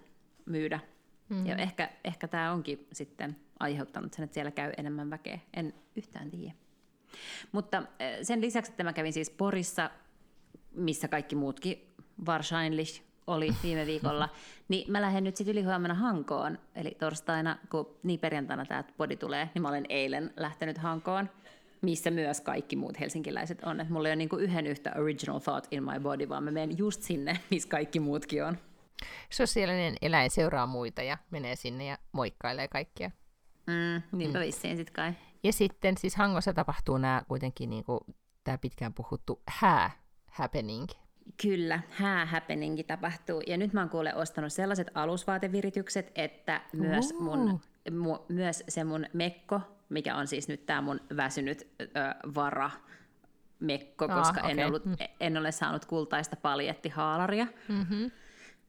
[0.45, 0.79] myydä.
[1.29, 1.45] Mm.
[1.45, 5.39] Ja ehkä, ehkä tämä onkin sitten aiheuttanut sen, että siellä käy enemmän väkeä.
[5.53, 6.53] En yhtään tiedä.
[7.51, 7.83] Mutta
[8.21, 9.89] sen lisäksi, että mä kävin siis Porissa,
[10.75, 11.87] missä kaikki muutkin
[12.27, 14.29] wahrscheinlich oli viime viikolla,
[14.67, 19.49] niin mä lähden nyt sitten ylihuomenna Hankoon, eli torstaina, kun niin perjantaina tämä podi tulee,
[19.53, 21.29] niin mä olen eilen lähtenyt Hankoon
[21.81, 23.79] missä myös kaikki muut helsinkiläiset on.
[23.79, 26.77] Että mulla ei ole niinku yhden yhtä original thought in my body, vaan mä menen
[26.77, 28.57] just sinne, missä kaikki muutkin on.
[29.29, 33.11] Sosiaalinen eläin seuraa muita ja menee sinne ja moikkailee kaikkia.
[33.67, 34.45] Mm, niinpä mm.
[34.45, 35.13] vissiin sit kai.
[35.43, 37.99] Ja sitten siis Hangossa tapahtuu nämä kuitenkin niinku,
[38.43, 39.91] tämä pitkään puhuttu hää
[40.25, 40.87] happening.
[41.41, 43.41] Kyllä, hää happeningi tapahtuu.
[43.47, 47.59] Ja nyt mä oon kuule ostanut sellaiset alusvaateviritykset, että myös, mun,
[47.91, 51.85] mu, myös se mun mekko, mikä on siis nyt tämä mun väsynyt ö,
[52.35, 52.71] vara,
[53.59, 54.51] mekko, koska ah, okay.
[54.51, 54.95] en, ollut, mm.
[55.19, 57.47] en ole saanut kultaista paljettihaalaria.
[57.67, 58.11] Mm-hmm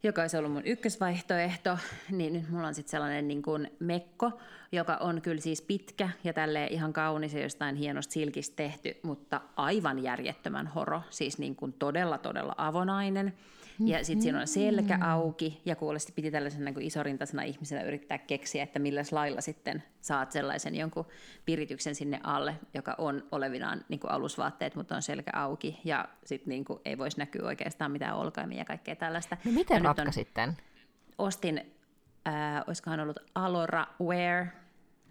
[0.03, 1.79] joka olisi ollut mun ykkösvaihtoehto,
[2.11, 4.41] niin nyt mulla on sitten sellainen niin kuin mekko,
[4.73, 9.41] joka on kyllä siis pitkä ja tälle ihan kaunis ja jostain hienosta silkistä tehty, mutta
[9.57, 13.33] aivan järjettömän horo, siis niin kuin todella todella avonainen.
[13.87, 15.03] Ja sitten siinä on selkä mm.
[15.03, 20.33] auki, ja kuulesti piti tällaisen niin isorintaisena ihmisenä yrittää keksiä, että millä lailla sitten saat
[20.33, 21.07] sellaisen jonkun
[21.45, 26.65] pirityksen sinne alle, joka on olevinaan niin alusvaatteet, mutta on selkä auki, ja sitten niin
[26.85, 29.37] ei voisi näkyä oikeastaan mitään olkaimia ja kaikkea tällaista.
[29.45, 30.57] No miten ratkaisit tämän?
[31.19, 31.73] Ostin,
[32.29, 34.47] äh, olisikohan ollut Alora Wear,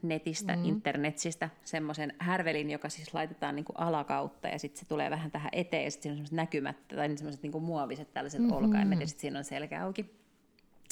[0.04, 0.66] netistä, mm.
[0.66, 5.50] internetsistä semmoisen härvelin, joka siis laitetaan niin kuin alakautta ja sitten se tulee vähän tähän
[5.52, 8.58] eteen ja sitten siinä on semmoiset näkymättä tai semmoiset niin kuin muoviset tällaiset mm-hmm.
[8.58, 10.22] olkaimet ja sitten siinä on selkä auki.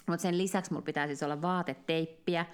[0.07, 2.45] Mutta sen lisäksi mulla pitää siis olla vaateteippiä,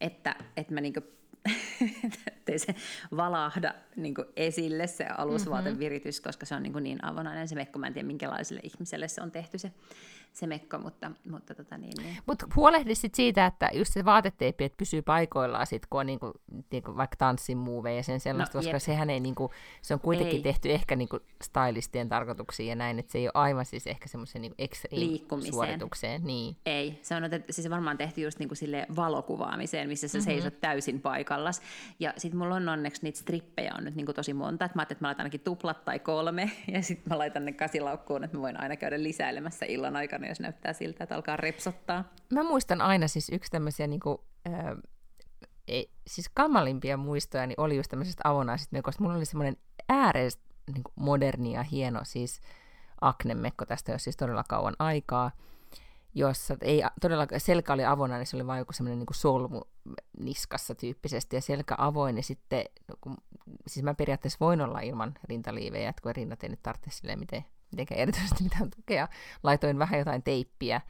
[0.00, 1.00] että, että mä niinku
[2.26, 2.74] ettei se
[3.16, 6.28] valahda niin esille se alusvaateviritys, mm-hmm.
[6.28, 7.78] koska se on niin, niin avonainen se mekko.
[7.78, 9.72] Mä en tiedä, minkälaiselle ihmiselle se on tehty se
[10.32, 12.16] se mekko, mutta, mutta tota niin, niin.
[12.26, 16.32] Mut huolehdi sit siitä, että just se vaateteippi, että pysyy paikoillaan sit, kun on niinku,
[16.70, 18.82] niinku vaikka tanssin muuveja ja sen sellaista, no, koska jep.
[18.82, 19.50] sehän ei niinku,
[19.82, 20.42] se on kuitenkin ei.
[20.42, 24.42] tehty ehkä niinku stylistien tarkoituksiin ja näin, että se ei ole aivan siis ehkä semmoisen
[24.42, 26.24] niinku suoritukseen.
[26.24, 26.56] Niin.
[26.66, 30.24] Ei, se on otettu, siis varmaan tehty just niinku sille valokuvaamiseen, missä sä mm-hmm.
[30.24, 31.62] seisot täysin paikallas.
[32.00, 34.96] Ja sit mulla on onneksi niitä strippejä on nyt niinku tosi monta, että mä ajattelin,
[34.96, 38.42] että mä laitan ainakin tuplat tai kolme, ja sitten mä laitan ne kasilaukkuun, että mä
[38.42, 42.04] voin aina käydä lisäilemässä illan aikana jos näyttää siltä, että alkaa repsottaa.
[42.32, 44.76] Mä muistan aina siis yksi tämmöisiä niin kuin, äh,
[45.68, 49.02] ei, siis kamalimpia muistoja niin oli just tämmöisestä avonaisesta mekosta.
[49.02, 49.56] Mulla oli semmoinen
[49.88, 50.42] ääreistä
[50.74, 52.40] niin moderni ja hieno siis
[53.00, 55.30] aknemekko tästä jo siis todella kauan aikaa,
[56.14, 59.62] jossa ei todella, selkä oli avoinna, niin se oli vain joku semmoinen niin solmu
[60.18, 63.16] niskassa tyyppisesti, ja selkä avoin, ja sitten, no kun,
[63.66, 67.44] siis mä periaatteessa voin olla ilman rintaliivejä, että kun rinnat ei nyt tarvitse silleen miten
[67.70, 69.08] mitenkään erityisesti mitään tukea.
[69.42, 70.80] Laitoin vähän jotain teippiä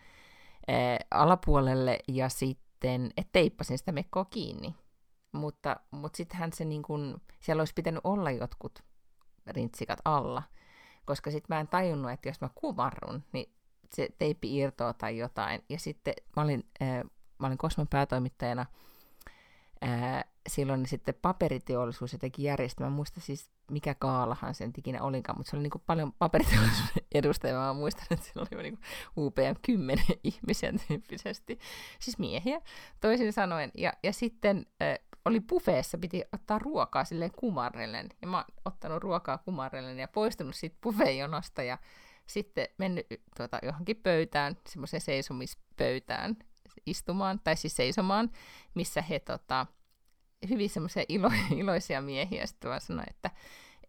[0.69, 4.75] ää, eh, alapuolelle ja sitten, että teippasin sitä mekkoa kiinni.
[5.33, 8.79] Mutta, mutta sittenhän se niin kun, siellä olisi pitänyt olla jotkut
[9.47, 10.43] rintsikat alla,
[11.05, 13.53] koska sitten mä en tajunnut, että jos mä kumarrun, niin
[13.95, 15.63] se teippi irtoaa tai jotain.
[15.69, 17.05] Ja sitten mä olin, ää,
[17.39, 18.67] mä olin Kosmon päätoimittajana
[19.81, 22.83] ää, silloin sitten paperiteollisuus jotenkin järjesti.
[22.83, 27.57] Mä muistan siis, mikä kaalahan sen ikinä olikaan, mutta se oli niin paljon paperiteollisuuden edustajia.
[27.57, 28.79] Mä muistan, että siellä oli niin
[29.17, 31.59] UPM kymmenen ihmisen tyyppisesti,
[32.01, 32.61] siis miehiä
[33.01, 33.71] toisin sanoen.
[33.75, 38.09] Ja, ja sitten äh, oli bufeessa, piti ottaa ruokaa silleen kumarrellen.
[38.23, 41.79] Ja mä oon ottanut ruokaa kumarrellen ja poistunut siitä buffejonosta ja
[42.27, 46.37] sitten mennyt tuota, johonkin pöytään, semmoiseen seisomispöytään
[46.87, 48.31] istumaan, tai siis seisomaan,
[48.75, 49.67] missä he tota,
[50.49, 53.31] hyvin semmoisia ilo, iloisia miehiä, sitten vaan sanoi, että,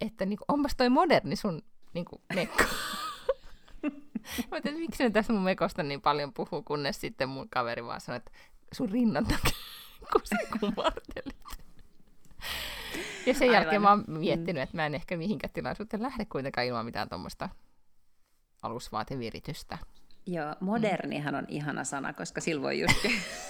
[0.00, 1.62] että niin kuin, onpas toi moderni sun
[1.94, 2.64] niin kuin, mekko.
[4.50, 8.00] Mä että miksi ne tässä mun mekosta niin paljon puhuu, kunnes sitten mun kaveri vaan
[8.00, 8.30] sanoi, että
[8.72, 9.24] sun rinnat
[10.12, 11.36] kun sä kumartelit.
[13.26, 13.54] Ja sen Aivan.
[13.54, 17.48] jälkeen mä oon miettinyt, että mä en ehkä mihinkään tilaisuuteen lähde kuitenkaan ilman mitään tuommoista
[18.62, 19.78] alusvaateviritystä.
[20.30, 23.06] Joo, modernihan on ihana sana, koska silloin just,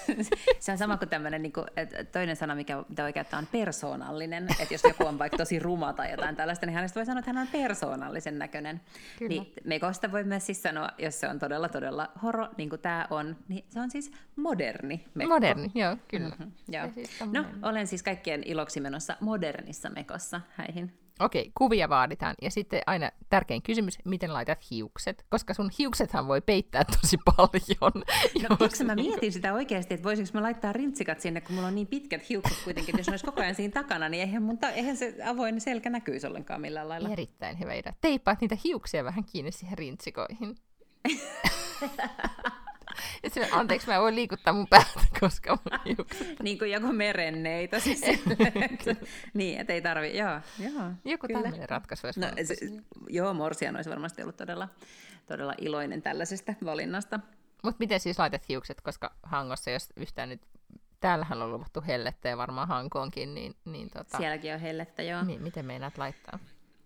[0.61, 1.67] se on sama kuin tämmöinen, niin kuin,
[2.13, 4.47] toinen sana, mikä mitä voi käyttää, on persoonallinen.
[4.61, 7.33] Että jos joku on vaikka tosi ruma tai jotain tällaista, niin hänestä voi sanoa, että
[7.33, 8.81] hän on persoonallisen näköinen.
[9.19, 9.29] Kyllä.
[9.29, 13.07] Niin mekosta voi myös siis sanoa, jos se on todella, todella horo, niin kuin tämä
[13.11, 15.35] on, niin se on siis moderni mekko.
[15.35, 16.29] Moderni, joo, kyllä.
[16.29, 16.89] Mm-hmm, joo.
[16.95, 21.08] Siis no, olen siis kaikkien iloksi menossa modernissa mekossa häihin.
[21.21, 22.35] Okei, kuvia vaaditaan.
[22.43, 25.27] Ja sitten aina tärkein kysymys, miten laitat hiukset?
[25.29, 28.05] Koska sun hiuksethan voi peittää tosi paljon.
[28.49, 28.81] No, jos...
[28.83, 32.29] mä mietin sitä oikeasti, että voisinko mä laittaa rintsikat sinne, kun mulla on niin pitkät
[32.29, 34.97] hiukset kuitenkin, että jos ne olisi koko ajan siinä takana, niin eihän, mun ta- eihän
[34.97, 37.09] se avoin selkä näkyisi ollenkaan millään lailla.
[37.09, 37.93] Erittäin hyvä idea.
[38.01, 40.57] Teippaat niitä hiuksia vähän kiinni siihen rintsikoihin.
[43.23, 46.41] Ja se, anteeksi, mä voin liikuttaa mun päätä, koska mun hiukset...
[46.43, 47.81] niin kuin joku merenneito.
[47.89, 48.01] Siis
[49.35, 50.41] niin, että ei tarvi, joo.
[50.59, 51.43] joo joku kyllä.
[51.43, 52.55] tämmöinen ratkaisu olisi no, se,
[53.09, 54.69] Joo, Morsian olisi varmasti ollut todella,
[55.27, 57.21] todella iloinen tällaisesta valinnasta.
[57.63, 60.43] Mutta miten siis laitat hiukset, koska Hangossa, jos yhtään nyt
[61.01, 65.25] täällähän on luvattu hellettä ja varmaan Hankoonkin, niin, niin tota, Sielläkin on hellettä, joo.
[65.25, 66.39] mi- miten meinaat laittaa?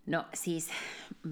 [0.05, 0.69] No siis,
[1.23, 1.31] mm,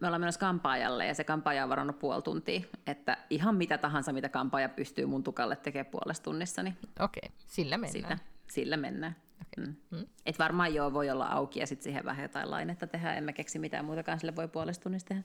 [0.00, 4.12] me ollaan menossa kampaajalle ja se kampaaja on varannut puoli tuntia, että ihan mitä tahansa,
[4.12, 7.92] mitä kampaaja pystyy mun tukalle tekemään puolessa tunnissa, niin Okei, sillä mennään.
[7.92, 8.18] sillä,
[8.50, 9.16] sillä mennään.
[9.40, 9.66] Okei.
[9.66, 9.98] Mm.
[9.98, 10.06] Mm.
[10.26, 13.32] Et varmaan joo, voi olla auki ja sitten siihen vähän jotain lainetta tehdään, en mä
[13.32, 15.22] keksi mitään muutakaan, sille voi puolessa tunnissa tehdä.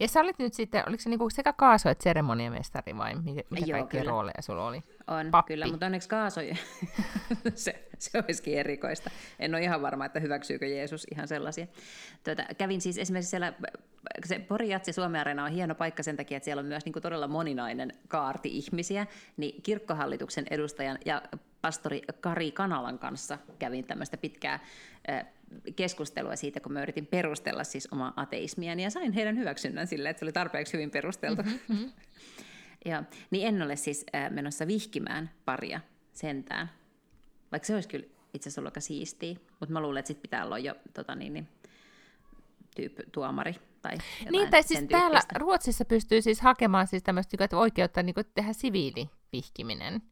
[0.00, 3.66] Ja sä olit nyt sitten, oliko se niinku sekä kaaso että seremoniamestari vai mitä, mitä
[3.66, 4.10] Joo, kaikkia kyllä.
[4.10, 4.82] rooleja sulla oli?
[5.06, 5.52] On, Pappi.
[5.52, 6.56] kyllä, mutta onneksi kaasoja.
[7.54, 9.10] se, se olisikin erikoista.
[9.38, 11.66] En ole ihan varma, että hyväksyykö Jeesus ihan sellaisia.
[12.24, 13.52] Tuota, kävin siis esimerkiksi siellä,
[14.24, 16.92] se Pori Jatsi Suomen Areena on hieno paikka sen takia, että siellä on myös niin
[16.92, 21.22] kuin todella moninainen kaarti ihmisiä, niin kirkkohallituksen edustajan ja
[21.62, 24.60] pastori Kari Kanalan kanssa kävin tämmöistä pitkää
[25.76, 30.18] keskustelua siitä, kun mä yritin perustella siis omaa ateismiani ja sain heidän hyväksynnän sille, että
[30.18, 31.42] se oli tarpeeksi hyvin perusteltu.
[31.42, 31.92] Mm-hmm.
[32.90, 35.80] Joo, niin en ole siis äh, menossa vihkimään paria
[36.12, 36.70] sentään.
[37.52, 40.44] Vaikka se olisi kyllä itse asiassa ollut aika siistiä, mutta mä luulen, että sit pitää
[40.44, 41.48] olla jo tota niin, niin,
[42.76, 43.96] tyyppi, tuomari tai
[44.30, 45.20] Niin, tai siis täällä.
[45.34, 50.02] Ruotsissa pystyy siis hakemaan siis tämmöistä että oikeutta niin tehdä siviilivihkiminen.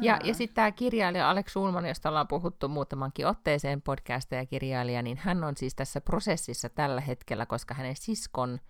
[0.00, 5.02] Ja, ja sitten tämä kirjailija Alex Ulman, josta ollaan puhuttu muutamankin otteeseen podcasta ja kirjailija,
[5.02, 8.60] niin hän on siis tässä prosessissa tällä hetkellä, koska hänen siskon,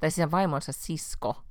[0.00, 1.42] tai siis vaimonsa sisko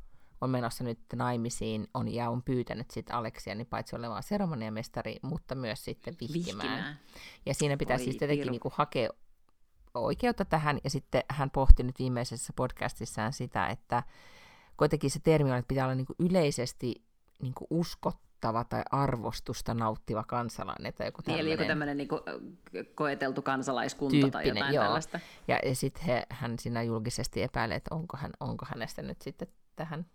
[0.42, 5.56] on menossa nyt naimisiin on, ja on pyytänyt sitten Aleksia niin paitsi olemaan seremoniamestari, mutta
[5.56, 6.44] myös sitten vihkimään.
[6.46, 7.00] vihkimään.
[7.46, 8.52] Ja siinä pitää Voi siis tietenkin piru.
[8.52, 9.10] niinku hakea
[9.94, 14.04] oikeutta tähän, ja sitten hän pohti nyt viimeisessä podcastissaan sitä, että
[14.78, 17.04] kuitenkin se termi on, että pitää olla niinku yleisesti
[17.42, 17.68] niinku
[18.38, 21.98] uskottava tai arvostusta nauttiva kansalainen tai joku Niin, eli joku tämmöinen.
[21.98, 24.84] tämmöinen niin koeteltu kansalaiskunta tai Tyyppinen, jotain joo.
[24.84, 25.20] tällaista.
[25.48, 30.06] Ja, ja sitten hän siinä julkisesti epäilee, että onko, hän, onko hänestä nyt sitten tähän,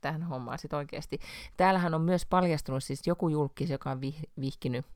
[0.00, 1.18] tähän hommaan sitten oikeasti.
[1.56, 4.86] Täällähän on myös paljastunut siis joku julkis, joka on vih, vihkinyt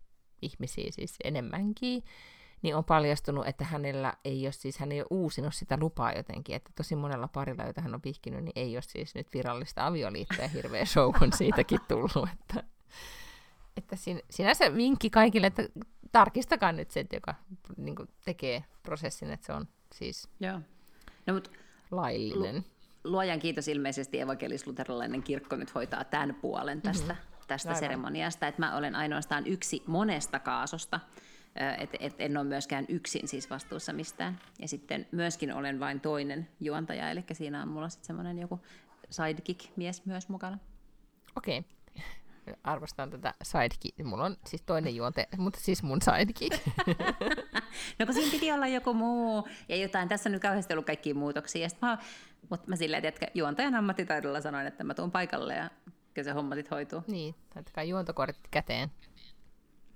[0.43, 2.03] ihmisiä siis enemmänkin,
[2.63, 6.57] niin on paljastunut, että hänellä ei ole siis, hän ei ole uusinut sitä lupaa jotenkin,
[6.57, 10.43] että tosi monella parilla, jota hän on vihkinyt, niin ei ole siis nyt virallista avioliittoa
[10.45, 12.63] ja hirveä show on siitäkin tullut, että,
[13.77, 15.69] että sin, sinänsä vinkki kaikille, että
[16.13, 17.35] tarkistakaa nyt se, että joka
[17.77, 20.61] niin tekee prosessin, että se on siis Joo.
[21.27, 21.51] No, mutta
[21.91, 22.65] laillinen.
[23.05, 27.47] luojan kiitos ilmeisesti evankelis-luterilainen kirkko nyt hoitaa tämän puolen tästä, mm-hmm.
[27.47, 27.81] tästä Aivan.
[27.81, 31.01] seremoniasta, että mä olen ainoastaan yksi monesta kaasosta,
[31.79, 34.39] että et en ole myöskään yksin siis vastuussa mistään.
[34.59, 38.61] Ja sitten myöskin olen vain toinen juontaja, eli siinä on mulla sitten semmoinen joku
[39.11, 40.59] sidekick-mies myös mukana.
[41.37, 41.59] Okei.
[41.59, 42.55] Okay.
[42.65, 43.99] Arvostan tätä sidekick.
[44.05, 46.59] Mulla on siis toinen juonte, mutta siis mun sidekick.
[47.99, 50.09] No kun siinä piti olla joku muu ja jotain.
[50.09, 51.63] Tässä on nyt kauheasti ollut kaikkia muutoksia.
[51.63, 51.99] Ja mä,
[52.51, 55.71] mutta mä silleen, että juontajan ammattitaidolla sanoin, että mä tuun paikalle ja
[56.15, 57.03] kyllä se homma sit hoituu.
[57.07, 58.91] niin, laittakaa juontokortit käteen.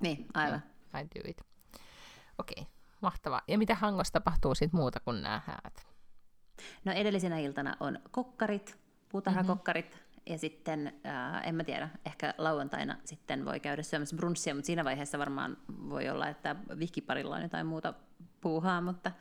[0.00, 0.62] Niin, aivan.
[1.00, 1.40] I do it.
[2.38, 2.72] Okei, okay.
[3.00, 3.40] mahtavaa.
[3.48, 5.86] Ja mitä Hangossa tapahtuu sitten muuta kuin nämä häät?
[6.84, 8.78] No edellisenä iltana on kokkarit,
[9.08, 10.22] puutarhakokkarit, mm-hmm.
[10.26, 14.84] ja sitten, äh, en mä tiedä, ehkä lauantaina sitten voi käydä syömässä brunssia, mutta siinä
[14.84, 17.94] vaiheessa varmaan voi olla, että vihkiparilla on jotain muuta
[18.40, 19.12] puuhaa, mutta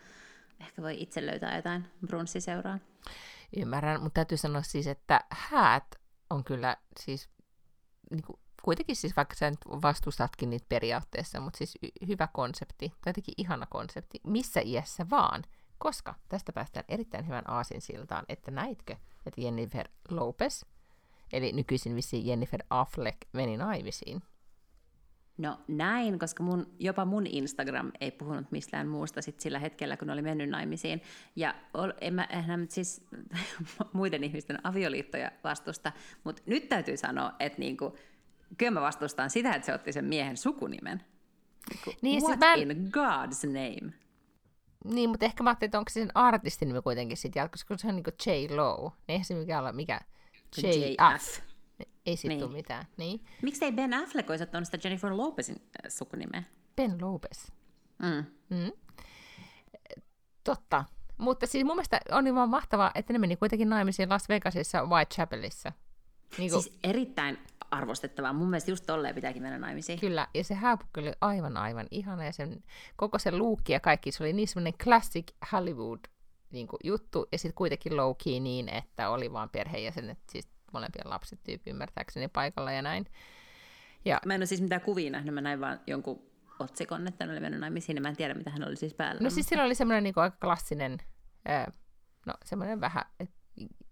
[0.59, 2.79] ehkä voi itse löytää jotain brunssiseuraa.
[3.57, 5.95] Ymmärrän, mutta täytyy sanoa siis, että häät
[6.29, 7.29] on kyllä siis
[8.11, 12.89] niin kuin, kuitenkin siis vaikka sä nyt vastustatkin niitä periaatteessa, mutta siis y- hyvä konsepti,
[12.89, 15.43] tai jotenkin ihana konsepti, missä iässä vaan,
[15.77, 20.63] koska tästä päästään erittäin hyvän aasinsiltaan, että näitkö, että Jennifer Lopez,
[21.33, 24.21] eli nykyisin vissiin Jennifer Affleck, meni naimisiin.
[25.37, 30.09] No näin, koska mun, jopa mun Instagram ei puhunut mistään muusta sit sillä hetkellä, kun
[30.09, 31.01] oli mennyt naimisiin.
[31.35, 33.05] Ja ol, en mä nyt siis
[33.93, 35.91] muiden ihmisten avioliittoja vastusta,
[36.23, 37.95] mutta nyt täytyy sanoa, että niinku,
[38.57, 41.03] kyllä mä vastustan sitä, että se otti sen miehen sukunimen.
[41.69, 43.93] Niinku, Niin, siis what mä in God's name?
[44.85, 47.79] Niin, mutta ehkä mä ajattelin, että onko se sen artistin nimi kuitenkin sitten jatkossa, kun
[47.79, 49.99] se on niinku J-Lo, niin eihän se mikä olla mikä
[50.57, 51.39] JF.
[52.05, 52.39] Ei sit Niin.
[52.39, 52.51] niin.
[52.51, 52.85] mitään.
[52.97, 53.25] Niin.
[53.41, 56.43] Miksei Ben Affleck olisi ottanut sitä Jennifer Lopezin äh, sukunimeä?
[56.75, 57.47] Ben Lopez.
[57.99, 58.25] Mm.
[58.49, 58.71] Mm.
[60.43, 60.85] Totta.
[61.17, 64.85] Mutta siis mun mielestä on niin vaan mahtavaa, että ne meni kuitenkin naimisiin Las Vegasissa
[64.85, 65.71] Whitechapelissa.
[66.37, 67.37] Niin kuin, Siis erittäin
[67.71, 68.33] arvostettavaa.
[68.33, 69.99] Mun mielestä just tolleen pitääkin mennä naimisiin.
[69.99, 72.63] Kyllä, ja se hääpukki oli aivan aivan ihana, ja sen,
[72.95, 75.99] koko se luukki ja kaikki, se oli niin semmoinen classic Hollywood
[76.51, 81.09] niin kuin, juttu, ja sitten kuitenkin low key niin, että oli vaan perheenjäsenet, siis molempien
[81.09, 83.05] lapset tyyppi ymmärtääkseni paikalla ja näin.
[84.05, 86.21] Ja Mä en ole siis mitään kuvia nähnyt, mä näin vaan jonkun
[86.59, 89.21] otsikon, että hän oli mennyt naimisiin, ja mä en tiedä, mitä hän oli siis päällä.
[89.21, 90.97] No siis sillä oli semmoinen niin aika klassinen,
[92.25, 93.29] no semmoinen vähän, et,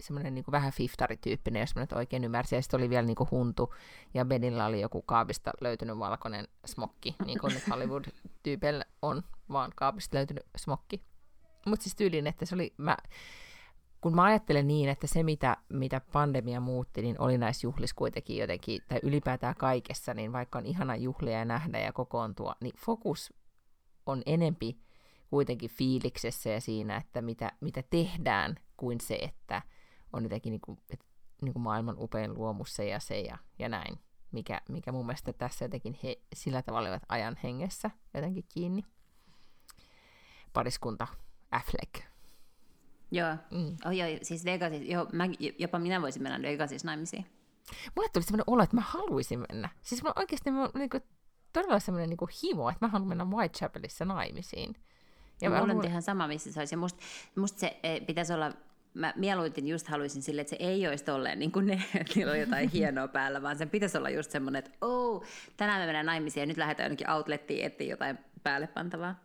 [0.01, 2.55] semmoinen niin vähän fiftarityyppinen, jos mä nyt oikein ymmärsin.
[2.57, 3.73] Ja sitten oli vielä niin kuin huntu,
[4.13, 10.17] ja Benillä oli joku kaapista löytynyt valkoinen smokki, niin kuin nyt Hollywood-tyypeillä on vaan kaapista
[10.17, 11.03] löytynyt smokki.
[11.65, 12.97] Mutta siis tyyliin, että se oli, mä,
[14.01, 18.37] kun mä ajattelen niin, että se mitä, mitä pandemia muutti, niin oli näissä juhlissa kuitenkin
[18.37, 23.33] jotenkin, tai ylipäätään kaikessa, niin vaikka on ihana juhlia ja nähdä ja kokoontua, niin fokus
[24.05, 24.77] on enempi
[25.29, 29.61] kuitenkin fiiliksessä ja siinä, että mitä, mitä tehdään, kuin se, että
[30.13, 31.05] on jotenkin niin kuin, että,
[31.41, 33.99] niin kuin maailman upein luomus se ja se ja, ja näin,
[34.31, 38.83] mikä, mikä mun mielestä tässä jotenkin he, sillä tavalla olivat ajan hengessä jotenkin kiinni.
[40.53, 41.07] Pariskunta
[41.51, 42.05] Affleck.
[43.11, 43.77] Joo, mm.
[43.85, 45.23] oh, joo siis Vegasis, joo, mä,
[45.59, 47.25] jopa minä voisin mennä Vegasis naimisiin.
[47.95, 49.69] Mulle tuli sellainen olo, että mä haluaisin mennä.
[49.81, 51.03] Siis mä oikeasti mä, niin kuin,
[51.53, 54.75] todella sellainen niin kuin himo, että mä haluan mennä Whitechapelissa naimisiin.
[55.41, 56.73] Ja mulla on ihan sama, missä se olisi.
[56.73, 57.03] Ja musta,
[57.35, 58.51] musta se e, pitäisi olla
[58.93, 62.31] mä mieluiten just haluaisin sille, että se ei olisi tolleen niin kuin ne, että niillä
[62.31, 65.23] on jotain hienoa päällä, vaan sen pitäisi olla just semmoinen, että oh,
[65.57, 69.15] tänään me mennään naimisiin ja nyt lähdetään jonnekin outlettiin etsiä jotain päälle pantavaa.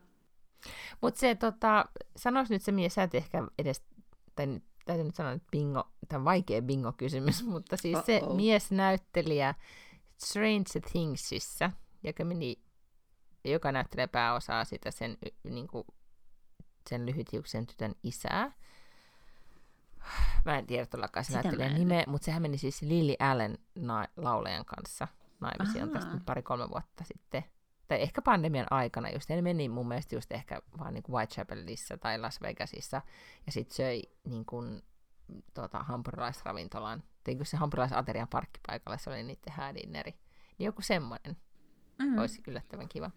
[1.01, 1.85] Mutta se, tota,
[2.17, 3.83] sanois nyt se mies, sä et ehkä edes,
[4.35, 8.07] tai täytyy nyt sanoa, että bingo, tämä on vaikea bingo-kysymys, mutta siis Uh-oh.
[8.07, 9.55] se miesnäyttelijä
[10.17, 11.71] Strange Thingsissa,
[12.03, 12.57] joka meni,
[13.45, 15.85] joka näyttelee pääosaa sitä sen, niin kuin,
[16.89, 18.53] sen lyhytiuksen tytön isää.
[20.45, 24.65] Mä en tiedä todellakaan se näyttelijän nimeä, mutta sehän meni siis Lily Allen na- laulajan
[24.65, 25.09] kanssa
[25.41, 27.45] naimisiin on tästä pari-kolme vuotta sitten
[27.89, 31.99] tai ehkä pandemian aikana just, ne meni mun mielestä just ehkä vaan niin kuin Whitechapelissa
[31.99, 33.03] tai Las Vegasissa,
[33.47, 34.83] ja sitten söi niin kuin,
[35.55, 40.11] tuota, hampurilaisravintolan, tai se hampurilaisaterian parkkipaikalla, se oli niiden häädinneri.
[40.59, 41.37] Niin joku semmoinen
[41.99, 42.19] mm-hmm.
[42.19, 43.11] olisi yllättävän kiva.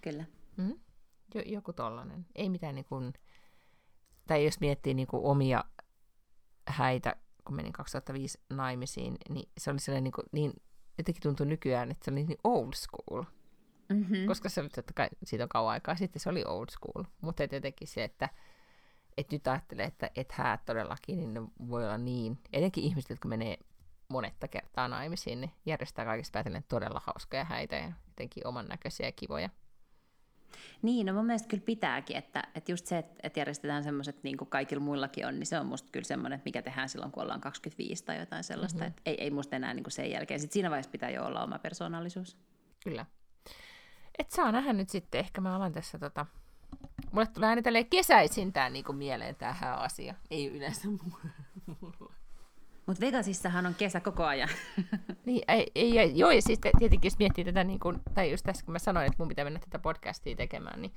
[0.00, 0.24] Kyllä.
[0.56, 0.80] Mm-hmm.
[1.34, 2.26] Jo, joku tollanen.
[2.34, 3.12] Ei mitään niin kuin,
[4.26, 5.64] tai jos miettii niin kuin omia
[6.68, 10.52] häitä, kun menin 2005 naimisiin, niin se oli sellainen niin, kuin, niin
[10.98, 13.24] jotenkin tuntuu nykyään, että se oli niin old school.
[13.88, 14.26] Mm-hmm.
[14.26, 17.04] Koska se totta kai, siitä on kauan aikaa sitten, se oli old school.
[17.20, 18.28] Mutta jotenkin se, että
[19.16, 22.38] et nyt ajattelee, että et häät todellakin, niin ne voi olla niin.
[22.52, 23.58] Etenkin ihmiset, jotka menee
[24.08, 29.12] monetta kertaa naimisiin, niin järjestää kaikista päätellen todella hauskoja häitä ja jotenkin oman näköisiä ja
[29.12, 29.50] kivoja.
[30.82, 34.36] Niin, no mun mielestä kyllä pitääkin, että, että just se, että, että järjestetään semmoiset, niin
[34.36, 37.22] kuin kaikilla muillakin on, niin se on musta kyllä semmoinen, että mikä tehdään silloin, kun
[37.22, 38.88] ollaan 25 tai jotain sellaista, mm-hmm.
[38.88, 40.40] että ei, ei musta enää niin kuin sen jälkeen.
[40.40, 42.36] Sitten siinä vaiheessa pitää jo olla oma persoonallisuus.
[42.84, 43.06] Kyllä.
[44.18, 46.26] Et saa nähdä nyt sitten, ehkä mä alan tässä tota...
[47.12, 50.14] Mulle tulee aina tälleen kesäisin tää niinku mieleen tähän asia.
[50.30, 50.88] Ei yleensä
[51.70, 52.11] mulla.
[52.86, 54.48] Mutta Vegasissahan on kesä koko ajan.
[55.26, 58.64] niin, ei, ei, joo, ja siis tietenkin jos miettii tätä, niin kun, tai just tässä
[58.64, 60.92] kun mä sanoin, että mun pitää mennä tätä podcastia tekemään, niin,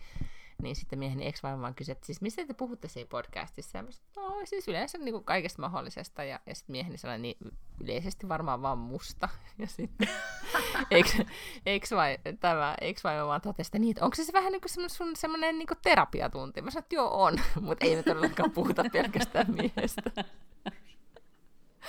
[0.62, 3.78] niin sitten mieheni ex vaan kysyi, että siis mistä te puhutte siinä podcastissa?
[3.78, 7.19] Ja mä sanoin, no siis yleensä niin kuin kaikesta mahdollisesta, ja, ja sitten mieheni sanoi,
[7.19, 7.38] niin
[7.82, 9.30] yleisesti varmaan vaan musta.
[9.60, 10.08] Ja sitten
[11.65, 14.89] eikö vai, tämä eikö vai vaan totesi, että, niin, että onko se, vähän niin kuin
[14.89, 16.62] sun semmoinen niin terapiatunti?
[16.62, 20.02] Mä sanoin, että joo on, mutta ei me todellakaan puhuta pelkästään miehestä.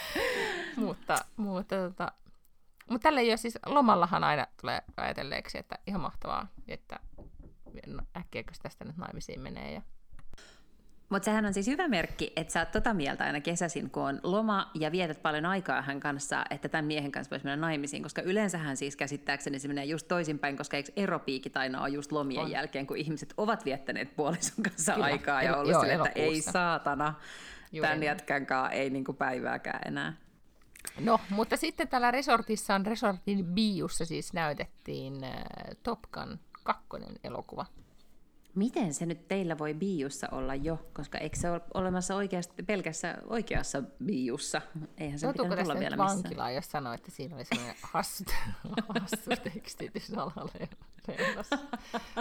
[0.76, 2.12] mutta, mutta, tota,
[2.90, 7.00] mutta tällä ei ole siis, lomallahan aina tulee ajatelleeksi, että ihan mahtavaa, että
[7.87, 9.72] no, äkkiäkö tästä nyt naimisiin menee.
[9.72, 9.82] Ja...
[11.09, 14.20] Mutta sehän on siis hyvä merkki, että sä oot tota mieltä aina kesäsin, kun on
[14.22, 18.22] loma ja vietät paljon aikaa hän kanssa, että tämän miehen kanssa voisi mennä naimisiin, koska
[18.22, 22.50] yleensähän siis käsittääkseni se menee just toisinpäin, koska eikö eropiikit aina ole just lomien on.
[22.50, 25.04] jälkeen, kun ihmiset ovat viettäneet puolison kanssa Kyllä.
[25.04, 27.14] aikaa ja ollut sille, että ei saatana,
[27.72, 30.12] Juuri tämän jätkän kanssa ei niinku päivääkään enää.
[31.00, 35.33] No, mutta sitten täällä resortissa on resortin biussa siis näytettiin äh,
[35.83, 36.87] Top Gun 2
[37.24, 37.66] elokuva.
[38.55, 43.18] Miten se nyt teillä voi biussa olla jo, koska eikö se ole olemassa oikeasti, pelkässä
[43.26, 44.62] oikeassa biussa?
[44.96, 46.22] Eihän se pitänyt tulla vielä missään.
[46.22, 48.24] vankilaan, jos sanoo, että siinä oli sellainen hassu,
[48.88, 51.59] hassu tekstitys alareunassa.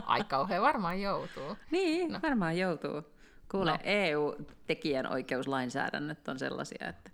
[0.05, 1.57] Ai kauhean varmaan joutuu.
[1.71, 2.19] Niin, no.
[2.23, 3.14] varmaan joutuu.
[3.51, 3.77] Kuule, no.
[3.83, 7.11] EU-tekijänoikeuslainsäädännöt on sellaisia, että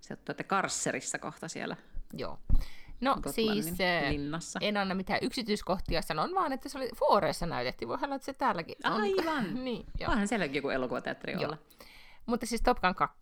[0.00, 1.76] se olette karsserissa kohta siellä.
[2.12, 2.38] Joo.
[3.00, 4.58] No Gotlannin siis eh, linnassa.
[4.62, 7.88] en anna mitään yksityiskohtia, sanon vaan, että se oli Fooreessa näytettiin.
[7.88, 8.92] Voi olla, että se täälläkin on.
[8.92, 9.54] Aivan!
[9.64, 10.08] niin, joo.
[10.08, 11.58] Voihan sielläkin joku elokuvateatteri olla.
[12.26, 13.18] Mutta siis Top Gun 2.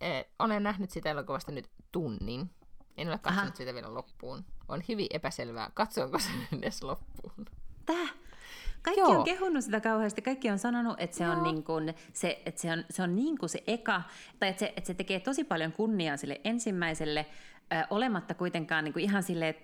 [0.00, 2.50] Eh, olen nähnyt sitä elokuvasta nyt tunnin.
[2.96, 3.56] En ole katsonut Aha.
[3.56, 4.44] sitä vielä loppuun.
[4.68, 6.28] On hyvin epäselvää, katsonko se
[6.58, 7.46] edes loppuun.
[7.86, 8.14] Täh?
[8.82, 9.18] Kaikki Joo.
[9.18, 12.72] on kehunut sitä kauheasti, kaikki on sanonut, että se on, niin kuin, se, että se
[12.72, 14.02] on, se on niin kuin se eka,
[14.38, 17.26] tai että se, että se tekee tosi paljon kunniaa sille ensimmäiselle,
[17.72, 19.54] äh, olematta kuitenkaan niin kuin ihan sille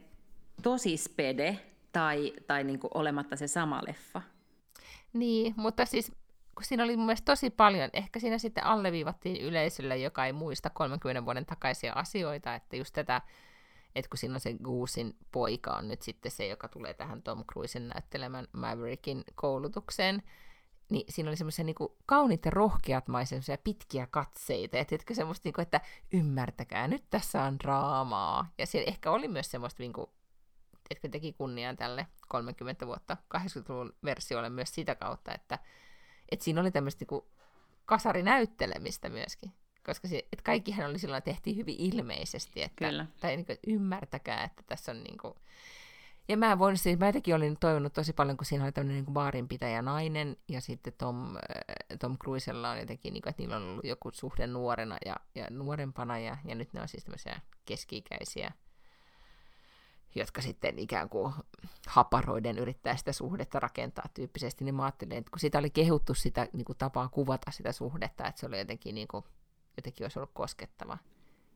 [0.62, 1.58] tosi spede,
[1.92, 4.22] tai, tai niin kuin olematta se sama leffa.
[5.12, 6.12] Niin, mutta siis
[6.54, 10.70] kun siinä oli mun mielestä tosi paljon, ehkä siinä sitten alleviivattiin yleisölle, joka ei muista
[10.70, 13.22] 30 vuoden takaisia asioita, että just tätä,
[13.96, 17.88] että kun on se Goosin poika on nyt sitten se, joka tulee tähän Tom Cruisen
[17.88, 20.22] näyttelemän Maverickin koulutukseen,
[20.90, 21.76] niin siinä oli semmoisia niin
[22.06, 25.80] kauniit ja rohkeat semmoisia pitkiä katseita, ja tiedätkö semmoista, niin kuin, että
[26.12, 28.52] ymmärtäkää, nyt tässä on draamaa.
[28.58, 30.10] Ja siellä ehkä oli myös semmoista, niin kuin,
[30.90, 35.58] että teki kunniaan tälle 30 vuotta 80-luvun versiolle myös sitä kautta, että,
[36.28, 37.24] että siinä oli tämmöistä niin
[37.84, 39.52] kasarinäyttelemistä myöskin.
[39.86, 43.06] Koska se, että kaikkihan oli silloin tehtiin hyvin ilmeisesti, että, Kyllä.
[43.20, 45.34] tai niin kuin, ymmärtäkää, että tässä on niin kuin,
[46.28, 49.14] ja mä voin siis, mä jotenkin olin toivonut tosi paljon, kun siinä oli tämmöinen niin
[49.14, 51.42] baarinpitäjä nainen, ja sitten Tom, äh,
[52.00, 55.46] Tom Cruisella on jotenkin, niin kuin, että niillä on ollut joku suhde nuorena ja, ja
[55.50, 58.52] nuorempana, ja, ja nyt ne on siis tämmöisiä keski-ikäisiä,
[60.14, 61.32] jotka sitten ikään kuin
[61.86, 66.48] haparoiden yrittää sitä suhdetta rakentaa tyyppisesti, niin mä ajattelin, että kun sitä oli kehuttu sitä
[66.52, 69.24] niin kuin tapaa kuvata sitä suhdetta, että se oli jotenkin, niin kuin,
[69.76, 70.98] jotenkin olisi ollut koskettava,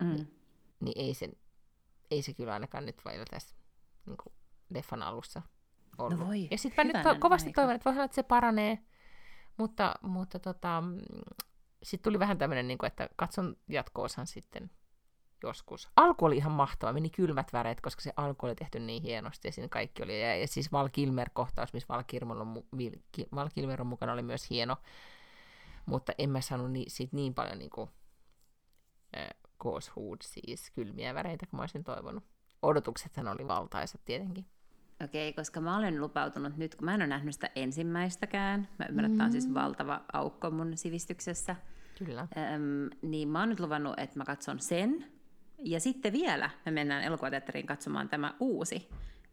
[0.02, 0.14] mm.
[0.14, 0.34] niin,
[0.80, 1.28] niin ei, se,
[2.10, 3.54] ei se kyllä ainakaan nyt vielä tässä
[4.06, 4.34] niin kuin
[4.70, 5.42] leffan alussa
[5.98, 6.18] ollut.
[6.18, 7.60] No voi, ja sitten mä nyt to- kovasti aika.
[7.60, 8.78] toivon, että voi olla, että se paranee,
[9.56, 10.82] mutta, mutta tota,
[11.82, 14.70] sitten tuli vähän tämmöinen, niin että katson jatko-osan sitten
[15.42, 15.88] joskus.
[15.96, 19.52] Alku oli ihan mahtava, meni kylmät väreet, koska se alku oli tehty niin hienosti ja
[19.52, 20.22] siinä kaikki oli.
[20.22, 22.54] Ja, ja siis Val Kilmer-kohtaus, missä Val Kilmer, on,
[23.34, 24.76] Val Kilmer on mukana, oli myös hieno.
[25.86, 27.90] Mutta en mä saanut ni, siitä niin paljon niin kuin,
[29.60, 29.92] Ghost
[30.22, 32.24] siis kylmiä väreitä, kuin mä olisin toivonut.
[32.62, 34.46] Odotuksethan oli valtaisat tietenkin.
[35.04, 39.12] Okei, koska mä olen lupautunut nyt, kun mä en ole nähnyt sitä ensimmäistäkään, mä ymmärrän,
[39.12, 39.54] että on siis mm.
[39.54, 41.56] valtava aukko mun sivistyksessä,
[42.04, 42.20] Kyllä.
[42.20, 45.06] Öm, niin mä oon nyt luvannut, että mä katson sen,
[45.58, 48.88] ja sitten vielä me mennään elokuvateatteriin katsomaan tämä uusi.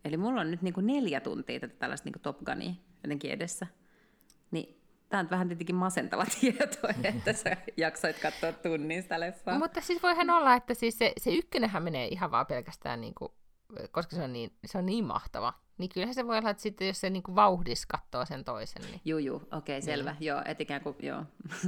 [0.05, 2.73] Eli mulla on nyt niin kuin neljä tuntia tätä tällaista niin kuin Top Gunia
[3.03, 3.67] jotenkin edessä.
[5.09, 9.59] Tämä on vähän tietenkin masentava tieto, että sä jaksoit katsoa tunnin sitä leffaa.
[9.59, 13.31] Mutta siis voihan olla, että siis se, se ykkönenhän menee ihan vaan pelkästään niin kuin
[13.91, 16.87] koska se on niin, se on niin mahtava, niin kyllähän se voi olla, että sitten
[16.87, 18.81] jos se niin vauhdis katsoo sen toisen.
[18.81, 19.01] Niin...
[19.05, 20.11] Juu, juu, okei, okay, selvä.
[20.11, 20.27] Niin.
[20.27, 21.23] Joo, et ikään kuin, joo,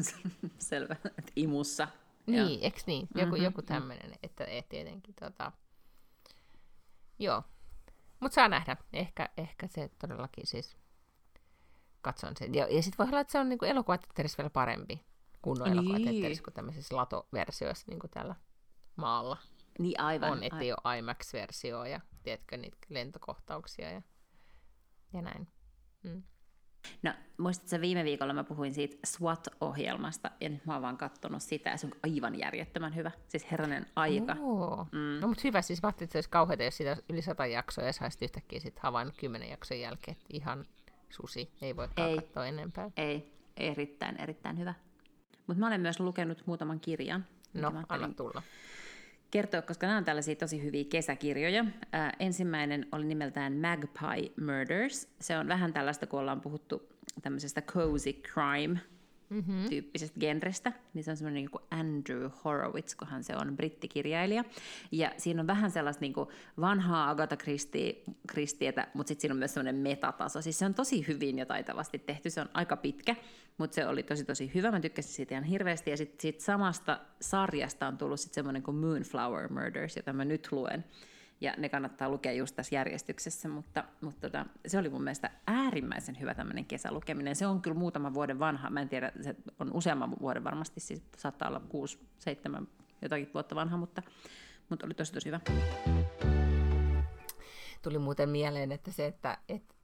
[0.59, 1.87] selvä, että imussa.
[2.25, 3.07] Niin, eikö niin?
[3.15, 3.43] Joku, mm-hmm.
[3.43, 5.51] joku tämmöinen, että et tietenkin tota...
[7.19, 7.43] Joo.
[8.19, 8.77] Mutta saa nähdä.
[8.93, 10.77] Ehkä, ehkä se todellakin siis
[12.01, 12.55] katson sen.
[12.55, 15.05] Ja, ja sitten voi olla, että se on niinku elokuvateatterissa vielä parempi
[15.41, 15.73] kuin niin.
[15.73, 18.35] elokuvateatterissa kuin tämmöisissä latoversioissa niin kuin täällä
[18.95, 19.37] maalla.
[19.79, 20.31] Niin aivan.
[20.31, 24.01] On, ettei ole IMAX-versio ja tiedätkö niitä lentokohtauksia ja,
[25.13, 25.47] ja näin.
[26.03, 26.23] Mm.
[27.03, 31.69] No, muistatko viime viikolla mä puhuin siitä SWAT-ohjelmasta, ja nyt mä oon vaan kattonut sitä,
[31.69, 33.11] ja se on aivan järjettömän hyvä.
[33.27, 34.35] Siis herranen aika.
[34.39, 34.87] Oo.
[34.91, 35.19] Mm.
[35.21, 37.93] No, mutta hyvä, siis mä että se olisi kauheata, jos siitä yli sata jaksoa, ja
[37.93, 40.65] saisit yhtäkkiä sit havainnut kymmenen jakson jälkeen, että ihan
[41.09, 42.91] susi, ei voi katsoa enempää.
[42.97, 44.73] Ei, erittäin, erittäin hyvä.
[45.47, 47.25] Mutta mä olen myös lukenut muutaman kirjan.
[47.53, 48.41] No, anna tulla
[49.31, 51.65] kertoa, koska nämä on tällaisia tosi hyviä kesäkirjoja.
[51.91, 55.07] Ää, ensimmäinen oli nimeltään Magpie Murders.
[55.21, 56.89] Se on vähän tällaista, kun ollaan puhuttu
[57.21, 58.79] tämmöisestä cozy crime
[59.29, 59.65] mm-hmm.
[60.19, 64.43] genrestä, niin se on semmoinen niin Andrew Horowitz, kunhan se on brittikirjailija.
[64.91, 67.37] Ja siinä on vähän sellaista niin kuin vanhaa Agatha
[68.31, 70.41] Christietä, mutta sitten siinä on myös semmoinen metataso.
[70.41, 73.15] Siis se on tosi hyvin ja taitavasti tehty, se on aika pitkä,
[73.57, 75.91] mutta se oli tosi tosi hyvä, mä tykkäsin siitä ihan hirveästi.
[75.91, 80.47] Ja sitten sit samasta sarjasta on tullut sitten semmoinen kuin Moonflower Murders, jota mä nyt
[80.51, 80.83] luen
[81.41, 86.19] ja ne kannattaa lukea just tässä järjestyksessä, mutta, mutta tota, se oli mun mielestä äärimmäisen
[86.19, 87.35] hyvä tämmöinen kesälukeminen.
[87.35, 91.03] Se on kyllä muutama vuoden vanha, mä en tiedä, se on useamman vuoden varmasti, siis
[91.17, 92.67] saattaa olla kuusi, seitsemän,
[93.01, 94.01] jotakin vuotta vanha, mutta,
[94.69, 95.39] mutta oli tosi tosi hyvä.
[97.81, 99.75] Tuli muuten mieleen, että se, että, että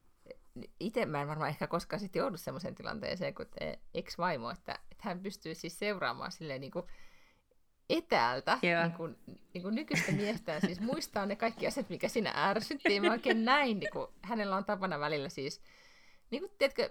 [0.79, 3.47] itse mä en varmaan ehkä koskaan sitten joudu semmoiseen tilanteeseen kuin
[3.93, 6.85] ex-vaimo, että, että hän pystyy siis seuraamaan silleen niin kuin
[7.89, 9.17] etäältä niin kuin,
[9.53, 13.05] niin kuin nykyistä miestään, siis muistaa ne kaikki asiat, mikä siinä ärsyttiin.
[13.05, 15.61] Mä oikein näin, niin kuin, hänellä on tapana välillä siis,
[16.31, 16.89] niin kuin, tiedätkö,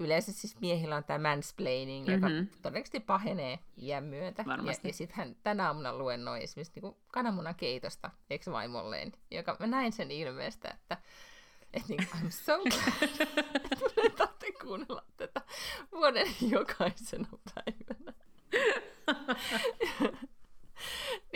[0.00, 2.24] yleensä siis miehillä on tämä mansplaining, mm-hmm.
[2.24, 4.44] joka todennäköisesti pahenee iän myötä.
[4.46, 4.88] Varmasti.
[4.88, 9.66] Ja, ja sitten hän tänä aamuna luennoi esimerkiksi niin kuin kananmunan keitosta ex-vaimolleen, joka mä
[9.66, 10.96] näin sen ilmeestä, että
[11.72, 13.28] että niin, I'm so glad,
[14.06, 15.40] että te kuunnella tätä
[15.92, 18.12] vuoden jokaisena päivänä.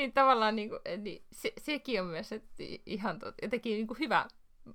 [0.01, 3.98] niin tavallaan niin kuin, niin se, sekin on myös että ihan tot, jotenkin niin kuin
[3.98, 4.28] hyvä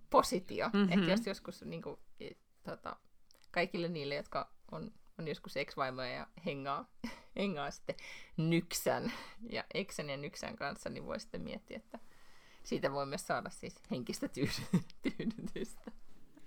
[0.10, 0.92] positio, mm-hmm.
[0.92, 2.00] että jos joskus niin kuin,
[2.64, 2.96] tota,
[3.52, 6.90] kaikille niille, jotka on, on joskus ex-vaimoja ja hengaa,
[7.40, 7.96] hengaa sitten
[8.38, 9.12] nyksän
[9.50, 12.00] ja eksän ja nyksän kanssa, niin voi sitten miettiä, että
[12.64, 14.30] siitä voi myös saada siis henkistä
[15.04, 15.92] tyydytystä.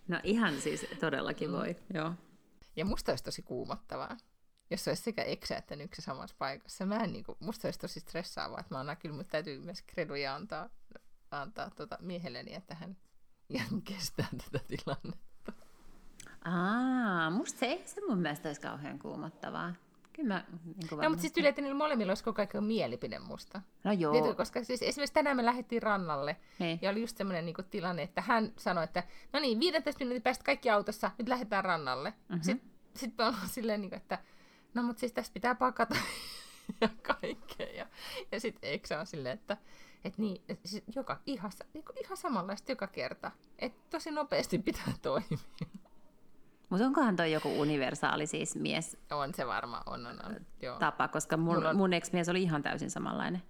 [0.09, 1.57] No ihan siis todellakin mm.
[1.57, 2.13] voi, joo.
[2.77, 4.17] Ja musta olisi tosi kuumottavaa,
[4.71, 6.87] jos olisi sekä eksä että yksi samassa paikassa.
[6.87, 9.83] Mä en, niin kuin, musta olisi tosi stressaavaa, että mä annan kyllä, mutta täytyy myös
[9.83, 10.71] kreduja antaa,
[11.31, 12.97] antaa tuota miehelleni, että hän
[13.49, 15.53] ihan kestää tätä tilannetta.
[16.45, 19.75] Aa, musta se ei se mun mielestä olisi kauhean kuumottavaa.
[20.13, 23.63] Kyllä mä, niin no, mutta siis että niillä molemmilla olisi koko ajan mielipide musta.
[23.85, 24.13] No joo.
[24.13, 26.79] Tiedätkö, koska siis esimerkiksi tänään me lähdettiin rannalle, niin.
[26.83, 29.03] ja oli just semmoinen niin tilanne, että hän sanoi, että
[29.33, 32.11] no niin, 15 minuutin päästä kaikki autossa, nyt lähdetään rannalle.
[32.11, 32.43] Mm-hmm.
[32.43, 34.19] Sitten sit me ollaan silleen, niin kuin, että
[34.79, 35.97] no mutta siis tästä pitää pakata
[36.81, 37.67] ja kaikkea.
[37.77, 37.87] Ja,
[38.33, 39.57] ja sitten Eksä on silleen, että
[40.05, 43.31] et niin, et siis joka, ihan, niin ihan samanlaista joka kerta.
[43.59, 45.39] Että tosi nopeasti pitää toimia.
[46.69, 48.97] Mutta onkohan toi joku universaali siis mies?
[49.11, 50.37] On se varma, on, on, on.
[50.63, 50.79] Joo.
[50.79, 51.77] Tapa, koska mun, on...
[51.77, 53.43] mun ex-mies oli ihan täysin samanlainen.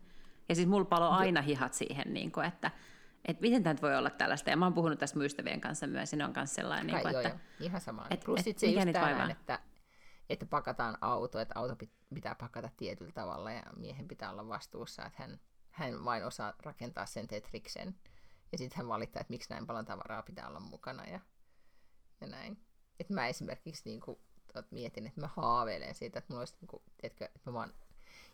[0.48, 2.70] Ja siis mulla palo aina hihat siihen, niin kuin, että
[3.24, 4.50] että miten tämä voi olla tällaista.
[4.50, 7.02] Ja mä oon puhunut tästä mun ystävien kanssa myös, ja ne on kanssa sellainen, niin
[7.02, 7.28] kuin, joo, että...
[7.28, 8.06] Joo, ihan sama.
[8.10, 9.58] Et, Plus et, se just tänään, että,
[10.30, 11.76] että pakataan auto, että auto
[12.14, 17.06] pitää pakata tietyllä tavalla, ja miehen pitää olla vastuussa, että hän, hän vain osaa rakentaa
[17.06, 17.94] sen Tetriksen.
[18.52, 21.20] Ja sitten hän valittaa, että miksi näin paljon tavaraa pitää olla mukana, ja,
[22.20, 22.60] ja näin.
[23.00, 24.18] Että mä esimerkiksi niin kuin,
[24.70, 27.72] mietin, että mä haaveilen siitä, että mulla olisi, niin kuin, tiedätkö, että mä vaan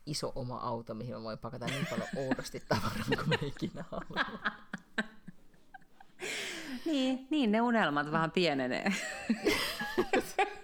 [0.07, 4.43] iso oma auto, mihin mä voin pakata niin paljon oudosti tavaraa kuin mä ikinä haluan.
[6.85, 8.93] niin, niin, ne unelmat vähän pienenee.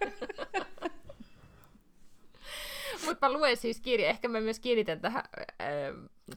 [3.20, 4.08] Mutta luen siis kirja.
[4.08, 5.24] Ehkä mä myös kiinnitän tähän
[5.60, 5.68] äh,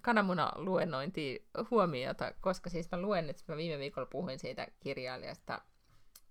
[0.02, 5.62] kananmuna-luennointiin huomiota, koska siis mä luen, että mä viime viikolla puhuin siitä kirjailijasta,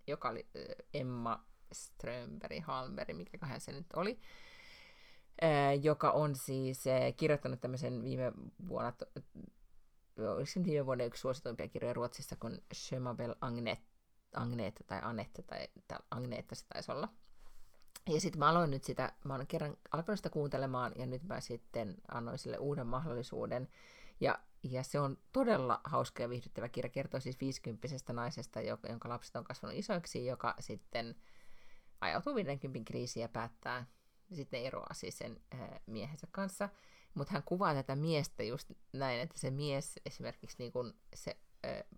[0.07, 0.63] joka oli äh,
[0.95, 4.21] Emma Strömberg, Halmberg, mikä se nyt oli,
[5.43, 8.33] äh, joka on siis äh, kirjoittanut tämmöisen viime
[8.69, 8.93] vuonna,
[10.19, 13.81] oliko se viime vuonna yksi suosituimpia kirjoja Ruotsissa, kun Schömabel Agnet,
[14.35, 17.09] Agneta tai Anette tai, tai Agneta se taisi olla.
[18.09, 21.41] Ja sitten mä aloin nyt sitä, mä olen kerran alkanut sitä kuuntelemaan ja nyt mä
[21.41, 23.69] sitten annoin sille uuden mahdollisuuden.
[24.21, 26.91] Ja, ja se on todella hauska ja viihdyttävä kirja.
[26.91, 31.15] Kertoo siis 50 naisesta, jonka lapset on kasvanut isoiksi, joka sitten
[32.01, 33.87] ajautuu 50 kriisiin ja päättää
[34.33, 36.69] sitten eroaa siis sen äh, miehensä kanssa.
[37.15, 41.37] Mutta hän kuvaa tätä miestä just näin, että se mies esimerkiksi niin kun se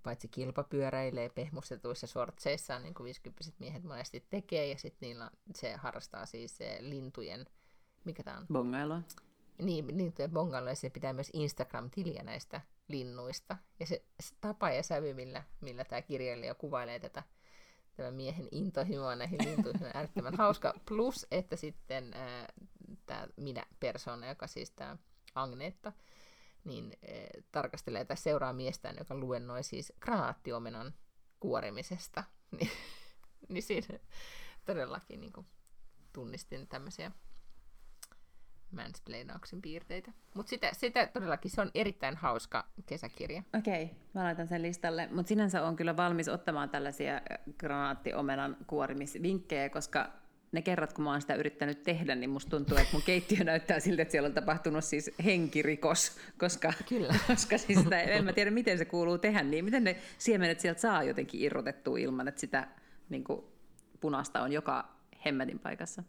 [0.02, 6.26] paitsi kilpapyöräilee pehmustetuissa sortseissaan, niin kuin 50 miehet monesti tekee, ja sitten niillä se harrastaa
[6.26, 7.46] siis se lintujen,
[8.04, 8.46] mikä tämä on?
[8.52, 9.02] Bongailua.
[9.58, 13.56] Niin, lintujen bongailua, ja se pitää myös Instagram-tiliä näistä linnuista.
[13.80, 17.22] Ja se, se tapa ja sävy, millä, millä tämä kirjailija kuvailee tätä
[17.96, 20.74] tämän miehen intohimoa näihin lintuihin on äärettömän hauska.
[20.88, 22.14] Plus, että sitten
[23.06, 24.96] tämä minä persona, joka siis tämä
[25.34, 25.92] Agnetta,
[26.64, 30.94] niin e, tarkastelee tai seuraa miestään, joka luennoi siis granaattiomenan
[31.40, 32.24] kuorimisesta.
[32.58, 32.70] niin,
[33.48, 33.98] niin siinä
[34.64, 35.46] todellakin niin kuin,
[36.12, 37.12] tunnistin tämmöisiä
[38.70, 40.12] mansplainauksen piirteitä.
[40.34, 43.42] Mutta sitä, sitä todellakin, se on erittäin hauska kesäkirja.
[43.58, 45.08] Okei, mä laitan sen listalle.
[45.12, 47.20] Mutta sinänsä on kyllä valmis ottamaan tällaisia
[47.58, 50.23] granaattiomenan kuorimisvinkkejä, koska
[50.54, 53.80] ne kerrat, kun mä oon sitä yrittänyt tehdä, niin musta tuntuu, että mun keittiö näyttää
[53.80, 57.14] siltä, että siellä on tapahtunut siis henkirikos, koska, Kyllä.
[57.26, 60.80] koska siis sitä, en mä tiedä, miten se kuuluu tehdä, niin miten ne siemenet sieltä
[60.80, 62.68] saa jotenkin irrotettua ilman, että sitä
[63.08, 63.44] niin kuin,
[64.00, 64.88] punaista on joka
[65.24, 66.02] hemmetin paikassa.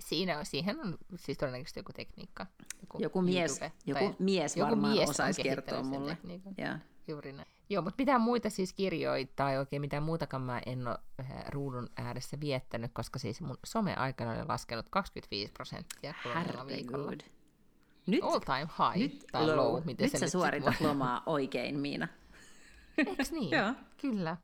[0.00, 2.46] Siinä, siihen on siis todennäköisesti joku tekniikka.
[2.80, 6.18] Joku, joku mies, joku mies varmaan joku mies osaisi kertoa mulle.
[6.58, 6.78] Ja.
[7.08, 7.48] Juuri näin.
[7.70, 11.90] Joo, mutta mitään muita siis kirjoja tai oikein mitään muutakaan mä en ole äh, ruudun
[11.96, 16.14] ääressä viettänyt, koska siis mun some-aikana oli laskenut 25 prosenttia
[16.66, 17.12] viikolla.
[18.06, 19.56] Nyt, All time high nyt tai low.
[19.56, 22.08] low miten nyt sä nyt suoritat lomaa oikein, Miina.
[22.98, 23.50] Eiks niin?
[23.58, 23.72] Joo.
[24.00, 24.36] Kyllä.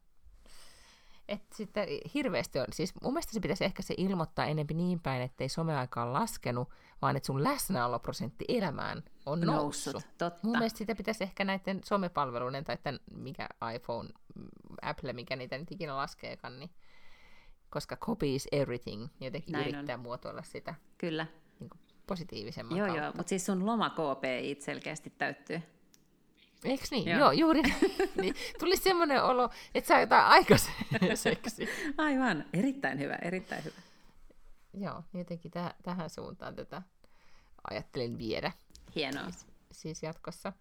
[1.30, 5.22] Et sitten hirveästi on, siis mun mielestä se pitäisi ehkä se ilmoittaa enempi niin päin,
[5.22, 6.68] ettei someaika ole laskenut,
[7.02, 9.92] vaan että sun läsnäoloprosentti elämään on noussut.
[9.92, 10.40] noussut totta.
[10.42, 14.46] Mun mielestä sitä pitäisi ehkä näiden somepalveluiden tai tämän, mikä iPhone, mm,
[14.82, 16.70] Apple, mikä niitä nyt ikinä laskeekaan, niin
[17.70, 20.00] koska copy is everything, niin jotenkin Näin yrittää on.
[20.00, 21.26] muotoilla sitä Kyllä.
[21.60, 21.70] Niin
[22.06, 23.04] positiivisemman joo, kautta.
[23.04, 25.62] Joo, mutta siis sun loma KPI selkeästi täyttyy.
[26.64, 27.08] Eikö niin?
[27.08, 27.62] Joo, Joo juuri
[28.20, 28.34] niin.
[28.58, 31.68] Tuli semmoinen olo, että saa jotain aikaiseksi.
[31.98, 33.76] Aivan, erittäin hyvä, erittäin hyvä.
[34.74, 36.82] Joo, jotenkin täh- tähän suuntaan tätä
[37.70, 38.52] ajattelin viedä.
[38.94, 39.30] Hienoa.
[39.30, 40.52] Siis, siis jatkossa.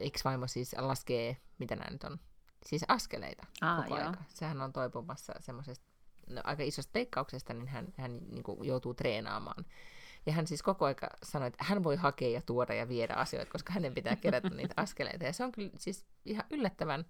[0.00, 2.18] Ex-vaimo siis laskee, mitä nämä nyt on,
[2.66, 4.06] siis askeleita Aa, koko joo.
[4.06, 4.22] aika.
[4.28, 5.84] Sehän on toipumassa semmoisesta
[6.26, 9.64] no, aika isosta teikkauksesta, niin hän, hän niin kuin, joutuu treenaamaan
[10.26, 13.52] ja hän siis koko aika sanoi, että hän voi hakea ja tuoda ja viedä asioita,
[13.52, 15.24] koska hänen pitää kerätä niitä askeleita.
[15.24, 17.04] Ja se on kyllä siis ihan yllättävän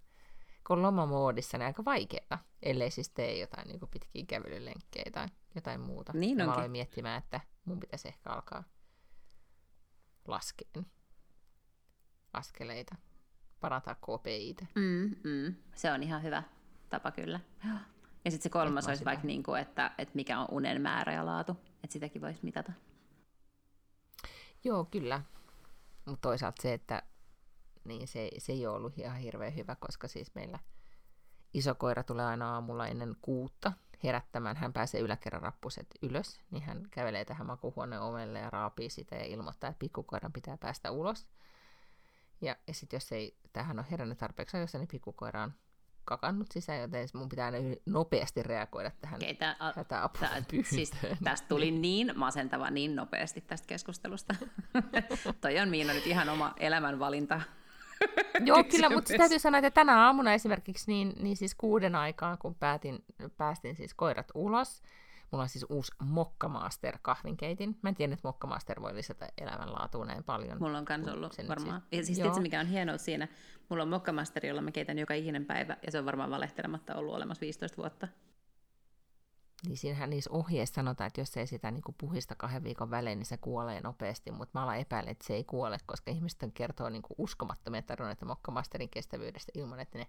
[0.67, 5.81] kun lomamoodissa, niin aika vaikeaa, ellei siis tee jotain niin kuin pitkiä kävelylenkkejä tai jotain
[5.81, 6.13] muuta.
[6.13, 6.59] Niin ja mä onkin.
[6.59, 8.65] aloin miettimään, että mun pitäisi ehkä alkaa
[10.29, 10.87] laskeen
[12.33, 12.95] askeleita,
[13.61, 14.67] parantaa KPItä.
[14.75, 15.55] Mm, mm.
[15.75, 16.43] Se on ihan hyvä
[16.89, 17.41] tapa kyllä.
[18.25, 21.13] Ja sitten se kolmas olisi sitä- vaikka, niin kuin, että, että mikä on unen määrä
[21.13, 21.53] ja laatu.
[21.85, 22.73] Että sitäkin voisi mitata.
[24.65, 25.23] Joo, kyllä.
[26.05, 27.03] Mutta toisaalta se, että
[27.85, 30.59] niin se, se ei ole ollut ihan hirveän hyvä, koska siis meillä
[31.55, 33.73] iso koira tulee aina aamulla ennen kuutta
[34.05, 34.57] herättämään.
[34.57, 39.25] Hän pääsee yläkerran rappuset ylös, niin hän kävelee tähän makuuhuoneen ovelle ja raapii sitä ja
[39.25, 41.27] ilmoittaa, että pikkukoiran pitää päästä ulos.
[42.41, 45.53] Ja, ja sitten jos ei tähän ole herännyt tarpeeksi ajoissa, niin pikkukoira on
[46.11, 47.53] kakannut sisään, joten mun pitää
[47.87, 50.29] nopeasti reagoida tähän Okei, tää, a, hätäapua
[50.65, 50.93] siis
[51.25, 54.35] tästä tuli niin masentava niin nopeasti tästä keskustelusta.
[55.41, 57.41] Toi on Miina nyt ihan oma elämänvalinta.
[58.45, 62.55] Joo, kyllä, mutta täytyy sanoa, että tänä aamuna esimerkiksi niin, niin siis kuuden aikaan, kun
[62.55, 63.05] päätin,
[63.37, 64.83] päästin siis koirat ulos,
[65.31, 67.79] mulla on siis uusi Mokkamaster kahvinkeitin.
[67.83, 70.59] Mä en tiedä, että Mokkamaster voi lisätä elämänlaatua näin paljon.
[70.61, 71.81] Mulla on kans ollut se nyt varmaan.
[71.81, 73.29] siis- Ja siis tiedätkö, mikä on hienoa siinä?
[73.69, 77.15] Mulla on mokkamasteri, jolla mä keitän joka ikinen päivä, ja se on varmaan valehtelematta ollut
[77.15, 78.09] olemassa 15 vuotta.
[79.67, 83.27] Niin siinähän niissä ohjeissa sanotaan, että jos ei sitä niin puhista kahden viikon välein, niin
[83.27, 87.03] se kuolee nopeasti, mutta mä alan epäilen, että se ei kuole, koska ihmiset kertoo niin
[87.19, 90.07] uskomattomia tarinoita Mokkamasterin kestävyydestä ilman, että ne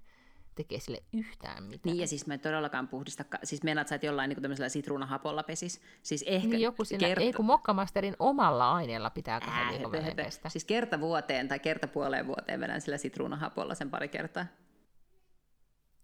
[0.55, 1.93] tekee sille yhtään mitään.
[1.93, 5.43] Niin, ja siis mä en todellakaan puhdista, siis meinaat sä, että jollain niin tämmöisellä sitruunahapolla
[5.43, 5.81] pesis.
[6.03, 10.15] Siis ehkä Niin joku siinä, kert- ei kun Mokkamasterin omalla aineella pitää kahden viikon välein
[10.15, 10.49] pestä.
[10.49, 14.45] Siis kerta vuoteen tai kerta puoleen vuoteen vedän sillä sitruunahapolla sen pari kertaa.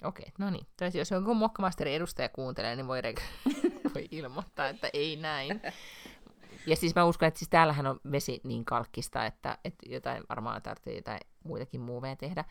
[0.04, 0.68] Okei, no niin.
[0.78, 3.24] Tai jos joku Mokkamasterin edustaja kuuntelee, niin voi, re-
[3.96, 5.62] voi ilmoittaa, että ei näin.
[6.68, 10.62] Ja siis mä uskon, että siis täällähän on vesi niin kalkkista, että, että jotain varmaan
[10.62, 12.46] tarvitsee jotain muitakin muuveja tehdä.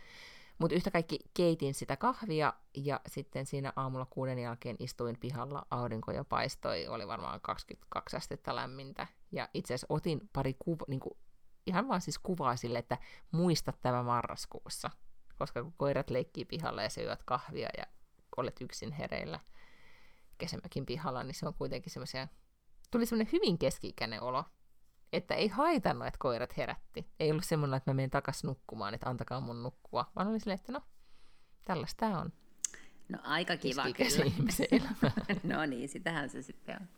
[0.58, 6.12] Mutta yhtä kaikki keitin sitä kahvia ja sitten siinä aamulla kuuden jälkeen istuin pihalla, aurinko
[6.12, 9.06] jo paistoi, oli varmaan 22 astetta lämmintä.
[9.32, 11.18] Ja itse asiassa otin pari kuva, niin kuin,
[11.66, 12.98] ihan vaan siis kuvaa sille, että
[13.30, 14.90] muista tämä marraskuussa.
[15.38, 17.84] Koska kun koirat leikkii pihalla ja juot kahvia ja
[18.36, 19.40] olet yksin hereillä
[20.38, 22.28] kesämökin pihalla, niin se on kuitenkin semmoisia...
[22.90, 24.44] Tuli semmoinen hyvin keski-ikäinen olo,
[25.12, 27.10] että ei haitannut, että koirat herätti.
[27.20, 30.58] Ei ollut semmoinen, että mä menen takaisin nukkumaan, että antakaa mun nukkua, vaan oli silleen,
[30.58, 30.82] että no,
[31.64, 32.32] tällaista tää on
[33.08, 34.24] No aika kiva kyllä.
[34.24, 35.12] ihmisen elämä.
[35.56, 36.88] no niin, sitähän se sitten on.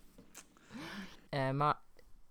[1.57, 1.75] Mä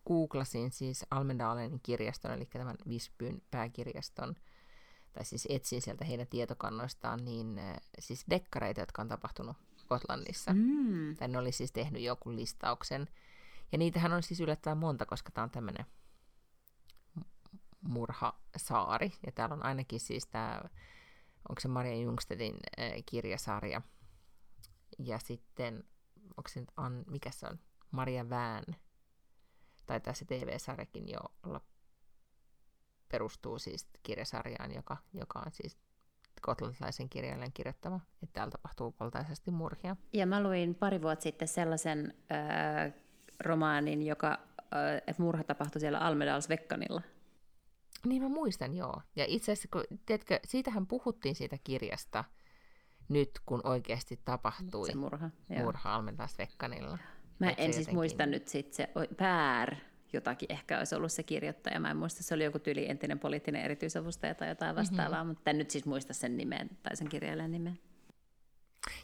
[0.07, 4.35] googlasin siis Almendalenin kirjaston, eli tämän Visbyn pääkirjaston,
[5.13, 7.61] tai siis etsin sieltä heidän tietokannoistaan, niin
[7.99, 10.53] siis dekkareita, jotka on tapahtunut Skotlannissa.
[10.53, 11.15] Mm.
[11.15, 13.07] Tai ne oli siis tehnyt jonkun listauksen.
[13.71, 15.85] Ja niitähän on siis yllättävän monta, koska tämä on tämmöinen
[17.81, 19.13] murhasaari.
[19.25, 20.61] Ja täällä on ainakin siis tämä,
[21.49, 23.81] onko se Maria Jungstedin äh, kirjasarja.
[24.99, 25.83] Ja sitten,
[26.37, 27.59] onko se nyt, An, mikä se on,
[27.91, 28.63] Maria Vään.
[29.85, 31.61] Tai tässä TV-sarjakin jo olla,
[33.09, 35.77] perustuu siis kirjasarjaan, joka, joka on siis
[36.37, 39.95] skotlantilaisen kirjailijan kirjoittama, että täällä tapahtuu valtaisesti murhia.
[40.13, 42.93] Ja mä luin pari vuotta sitten sellaisen äh,
[43.39, 44.29] romaanin, joka,
[44.59, 47.01] äh, että murha tapahtui siellä Almedals Vekkanilla.
[48.05, 49.01] Niin mä muistan, joo.
[49.15, 52.23] Ja itse asiassa, kun, tiedätkö, siitähän puhuttiin siitä kirjasta
[53.09, 55.29] nyt, kun oikeasti tapahtui Se murha.
[55.49, 55.63] Joo.
[55.63, 56.97] murha Almentas Vekkanilla.
[57.39, 59.75] Mä Et en siis jotenkin- muista nyt sit se, Pär
[60.13, 61.79] jotakin ehkä olisi ollut se kirjoittaja.
[61.79, 65.27] Mä en muista, se oli joku tyli entinen poliittinen erityisavustaja tai jotain vastaavaa, mm-hmm.
[65.27, 67.79] mutta en nyt siis muista sen nimen tai sen kirjailijan nimen.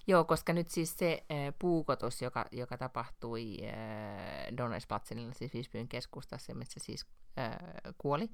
[0.08, 6.54] Joo, koska nyt siis se äh, puukotus, joka, joka tapahtui äh, Donnersplatzenilla, siis Visbyn keskustassa,
[6.54, 7.06] missä siis
[7.40, 7.58] äh,
[7.98, 8.30] kuoli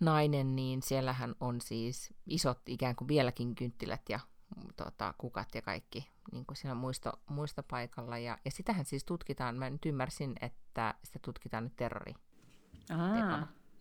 [0.00, 4.20] nainen, niin siellähän on siis isot ikään kuin vieläkin kynttilät ja
[4.56, 8.18] mm, tota, kukat ja kaikki niin kuin siinä muisto, muistopaikalla.
[8.18, 12.14] Ja, ja sitähän siis tutkitaan, mä nyt ymmärsin, että sitä tutkitaan nyt terrori.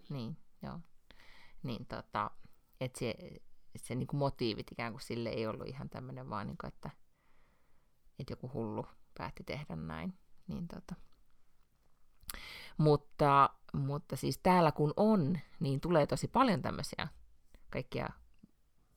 [0.09, 0.80] Niin, joo.
[1.64, 2.32] Niin tota,
[3.76, 6.89] että se, se niinku motiivit ikään kuin sille ei ollut ihan tämmöinen vaan, niinku, että,
[8.19, 8.86] että joku hullu
[9.17, 10.13] päätti tehdä näin.
[10.47, 10.95] Niin tota.
[12.78, 17.07] Mutta, mutta siis täällä kun on, niin tulee tosi paljon tämmöisiä
[17.69, 18.09] kaikkia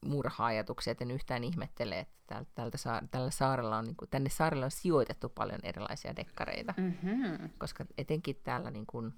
[0.05, 4.65] murha-ajatuksia, että en yhtään ihmettele, että tältä, saar, tällä saarella on, niin kuin, tänne saarelle
[4.65, 7.51] on sijoitettu paljon erilaisia dekkareita Mm-hmm.
[7.59, 9.15] koska etenkin täällä niin kuin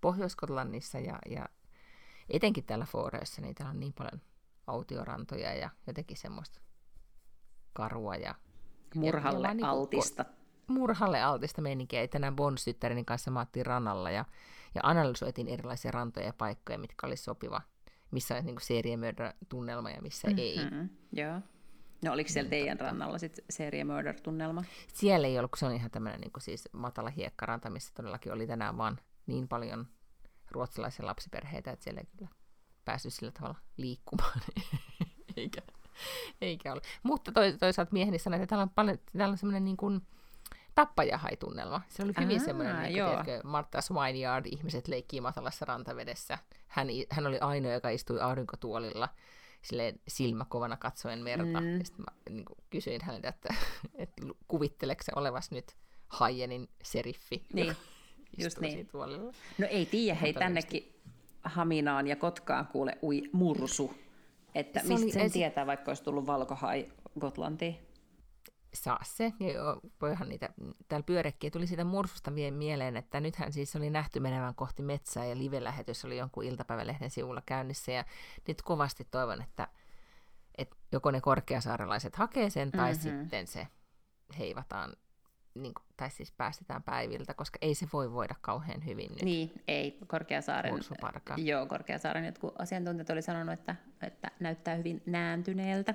[0.00, 1.48] Pohjois-Skotlannissa ja, ja
[2.28, 4.20] etenkin täällä Fooreissa, niin täällä on niin paljon
[4.66, 6.60] autiorantoja ja jotenkin semmoista
[7.72, 8.34] karua ja
[8.94, 10.24] Murhalle ja niinku altista.
[10.66, 12.00] murhalle altista meininkiä.
[12.00, 14.24] Ja tänään bonus-tyttäreni kanssa maattiin rannalla ja,
[14.74, 17.60] ja analysoitiin erilaisia rantoja ja paikkoja, mitkä olisi sopiva
[18.10, 20.38] missä on niin seriemurder-tunnelma ja missä mm-hmm.
[20.38, 20.58] ei.
[21.12, 21.40] Joo.
[22.04, 24.64] No oliko siellä teidän rannalla sitten serie Murder-tunnelma?
[24.88, 28.46] Siellä ei ollut, kun se on ihan tämmöinen niin siis matala hiekkaranta, missä todellakin oli
[28.46, 29.86] tänään vaan niin paljon
[30.50, 32.30] ruotsalaisia lapsiperheitä, että siellä ei kyllä
[32.86, 34.40] päässyt sillä tavalla liikkumaan.
[35.36, 35.62] eikä,
[36.40, 36.80] eikä ole.
[37.02, 40.00] Mutta toisaalta mieheni sanoi, että täällä on, paljon, täällä on semmoinen niin kuin,
[40.74, 41.80] tappajahai-tunnelma.
[41.88, 46.38] Se oli hyvin Aa, semmoinen, niin tiedätkö, Martha Swineyard, ihmiset leikkii matalassa rantavedessä.
[46.66, 49.08] Hän, hän oli ainoa, joka istui aurinkotuolilla
[49.62, 51.60] silleen silmäkovana katsoen merta.
[51.60, 51.84] Mm.
[51.84, 53.54] Sitten mä niin kuin, kysyin häneltä, että,
[53.94, 55.76] että kuvitteleeko se olevas nyt
[56.08, 57.76] Hayenin seriffi, niin.
[58.42, 58.86] Just niin.
[58.86, 59.32] tuolilla.
[59.58, 60.94] No ei tiedä, hei tännekin
[61.48, 63.94] Haminaan ja Kotkaan kuule ui mursu.
[64.54, 67.86] Että se mistä sen esi- tietää, vaikka olisi tullut valkohai Gotlantiin?
[68.76, 69.32] saa se.
[69.40, 70.48] Ja voihan niitä,
[70.88, 75.38] täällä pyörekkiä tuli siitä mursusta mieleen, että nythän siis oli nähty menevän kohti metsää ja
[75.38, 78.04] live-lähetys oli jonkun iltapäivälehden sivulla käynnissä ja
[78.48, 79.68] nyt kovasti toivon, että,
[80.58, 83.02] että joko ne korkeasaarelaiset hakee sen tai mm-hmm.
[83.02, 83.68] sitten se
[84.38, 84.92] heivataan
[85.62, 89.22] niin kuin, tai siis päästetään päiviltä, koska ei se voi voida kauhean hyvin nyt.
[89.22, 89.98] Niin, ei.
[90.06, 90.74] Korkeasaaren,
[91.36, 95.94] joo, Korkeasaaren jotkut asiantuntijat oli sanonut, että, että näyttää hyvin nääntyneeltä.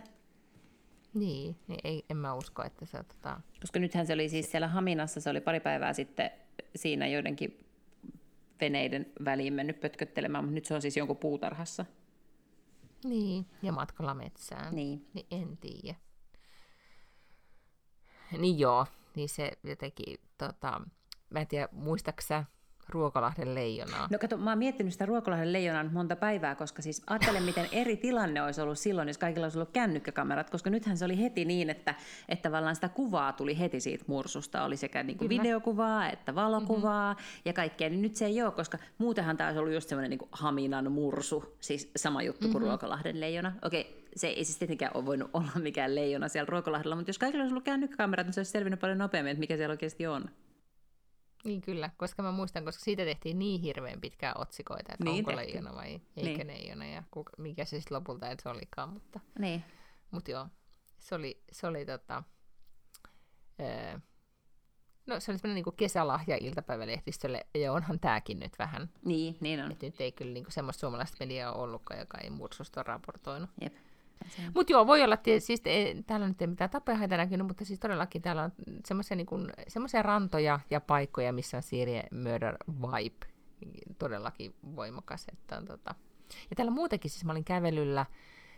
[1.14, 3.04] Niin, niin ei, en mä usko, että se...
[3.04, 3.42] Tota...
[3.62, 6.32] Koska nythän se oli siis siellä Haminassa, se oli pari päivää sitten
[6.76, 7.66] siinä joidenkin
[8.62, 11.86] veneiden väliin mennyt pötköttelemään, mutta nyt se on siis jonkun puutarhassa.
[13.04, 14.76] Niin, ja matkalla metsään.
[14.76, 15.06] Niin.
[15.14, 15.96] Niin en tiedä.
[18.38, 18.86] Niin joo,
[19.16, 20.82] niin se jotenkin, tota,
[21.30, 22.46] mä en tiedä, muistaksä
[22.94, 24.08] Ruokolahden leijonaa?
[24.12, 27.98] No kato, mä oon miettinyt sitä Ruokolahden leijonaa monta päivää, koska siis ajattelen, miten eri
[27.98, 31.70] tilanne olisi ollut silloin, jos kaikilla olisi ollut kännykkäkamerat, koska nythän se oli heti niin,
[31.70, 31.96] että,
[32.30, 34.64] että tavallaan sitä kuvaa tuli heti siitä mursusta.
[34.64, 37.42] Oli sekä niin kuin videokuvaa että valokuvaa mm-hmm.
[37.46, 37.90] ja kaikkea.
[37.90, 41.56] Niin nyt se ei ole, koska muutenhan tämä olisi ollut just semmoinen niin Haminan mursu,
[41.60, 42.68] siis sama juttu kuin mm-hmm.
[42.68, 43.54] Ruokolahden leijona.
[43.62, 47.44] Okei, se ei siis tietenkään ole voinut olla mikään leijona siellä Ruokolahdella, mutta jos kaikilla
[47.44, 50.30] olisi ollut kännykkäkamerat, niin se olisi selvinnyt paljon nopeammin, että mikä siellä oikeasti on.
[51.44, 55.32] Niin kyllä, koska mä muistan, koska siitä tehtiin niin hirveän pitkää otsikoita, että niin onko
[55.32, 55.46] tehty.
[55.46, 56.48] leijona vai eikö niin.
[56.48, 58.90] leijona ja kuka, mikä se sitten lopulta ei se olikaan.
[58.90, 59.64] Mutta, niin.
[60.12, 60.48] mutta joo,
[61.00, 62.24] se oli, se oli tota,
[63.60, 64.00] öö,
[65.08, 68.90] no se oli semmoinen niin kesälahja iltapäivälehdistölle, ja onhan tämäkin nyt vähän.
[69.06, 69.72] Niin, niin on.
[69.72, 73.50] Että nyt ei kyllä niin kuin semmoista suomalaista mediaa ollutkaan, joka ei mursusta raportoinut.
[73.62, 73.74] Jep.
[74.56, 77.80] Mutta joo, voi olla, että siis ei, täällä nyt ei mitään tapajahaita näkynyt, mutta siis
[77.80, 78.52] todellakin täällä on
[78.86, 79.28] semmoisia niin
[80.02, 83.28] rantoja ja paikkoja, missä on serie murder vibe
[83.98, 85.28] todellakin voimakas.
[85.32, 85.96] Että on, tota.
[86.50, 88.06] Ja täällä muutenkin, siis mä olin kävelyllä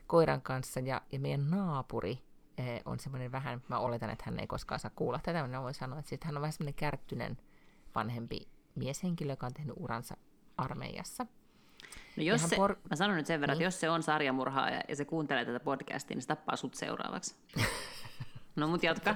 [0.08, 2.20] koiran kanssa ja, ja meidän naapuri
[2.58, 5.74] eh, on semmoinen vähän, mä oletan, että hän ei koskaan saa kuulla tätä, mä voin
[5.74, 7.38] sanoa, että sit hän on vähän semmoinen kärttynen
[7.96, 10.18] vanhempi mieshenkilö, joka on tehnyt uransa
[10.58, 11.26] armeijassa.
[12.16, 12.76] No jos se, por...
[12.90, 13.62] Mä sanon nyt sen verran, niin.
[13.62, 17.36] että jos se on sarjamurhaaja ja se kuuntelee tätä podcastia, niin se tappaa sut seuraavaksi.
[18.56, 19.16] no mut jatka.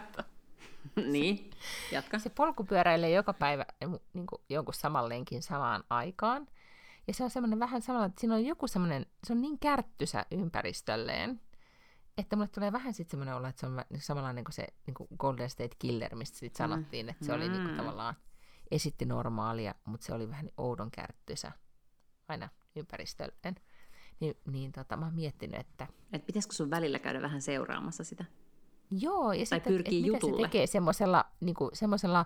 [1.12, 1.52] niin,
[1.92, 2.20] jatka.
[2.20, 3.66] Se polkupyöräilee joka päivä
[4.14, 6.48] niin kuin jonkun saman lenkin samaan aikaan.
[7.08, 10.26] Ja se on semmoinen vähän samalla, että siinä on joku semmoinen, se on niin kärttysä
[10.32, 11.42] ympäristölleen,
[12.18, 15.08] että mulle tulee vähän sitten semmoinen olla, että se on samanlainen kuin se niin kuin
[15.18, 16.72] Golden State Killer, mistä sitten mm.
[16.72, 17.78] sanottiin, että se oli niin kuin, mm.
[17.78, 18.16] tavallaan
[18.72, 21.52] esitti normaalia, mutta se oli vähän oudon kärttysä
[22.28, 23.56] aina ympäristölleen.
[24.20, 25.88] Niin, niin tota, mä oon miettinyt, että...
[26.14, 28.26] Et pitäisikö sun välillä käydä vähän seuraamassa sitä?
[28.92, 30.36] Joo, ja tai sitten, pyrkii että jutulle.
[30.36, 32.26] mitä se tekee semmoisella, niin kuin, semmoisella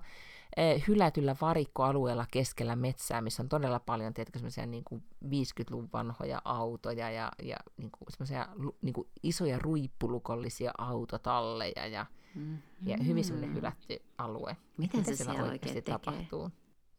[0.58, 6.42] eh, hylätyllä varikkoalueella keskellä metsää, missä on todella paljon tiedätkö, semmoisia niin kuin 50-luvun vanhoja
[6.46, 8.48] autoja ja, ja niin kuin, semmoisia
[8.82, 12.58] niin kuin isoja ruippulukollisia autotalleja ja, mm-hmm.
[12.86, 14.58] ja hyvin semmoinen hylätty alue.
[14.78, 16.50] Miten Mitä se siellä oikeasti tapahtuu?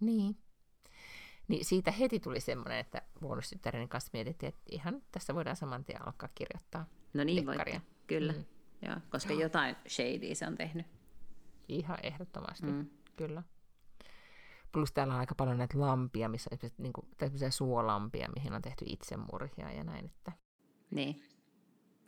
[0.00, 0.36] Niin.
[1.49, 6.07] Niin siitä heti tuli semmoinen, että bonustyttäreni kanssa mietittiin, että ihan tässä voidaan saman tien
[6.07, 8.32] alkaa kirjoittaa No niin voitte, kyllä.
[8.32, 8.45] Mm.
[8.82, 9.43] Joo, koska Joo.
[9.43, 10.86] jotain shady se on tehnyt.
[11.68, 12.86] Ihan ehdottomasti, mm.
[13.16, 13.43] kyllä.
[14.72, 17.07] Plus täällä on aika paljon näitä lampia, missä on niin kuin,
[17.51, 20.05] suolampia, mihin on tehty itsemurhia ja näin.
[20.05, 20.32] Että...
[20.90, 21.22] Niin.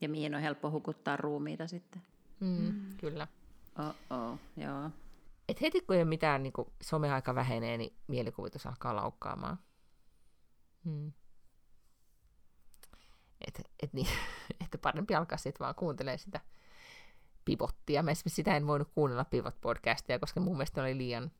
[0.01, 2.03] Ja mihin on helppo hukuttaa ruumiita sitten.
[2.41, 2.97] Mm, mm.
[2.97, 3.26] Kyllä.
[3.78, 4.91] Oh-oh, joo.
[5.49, 9.59] Et heti kun ei ole mitään niin kuin someaika vähenee, niin mielikuvitus alkaa laukkaamaan.
[10.84, 11.12] Hmm.
[13.47, 14.09] Et, et niin,
[14.64, 16.40] että parempi alkaa sitten vaan kuuntelemaan sitä
[17.45, 18.03] pivottia.
[18.03, 21.30] Mä sitä en voinut kuunnella pivot-podcastia, koska mun mielestä oli liian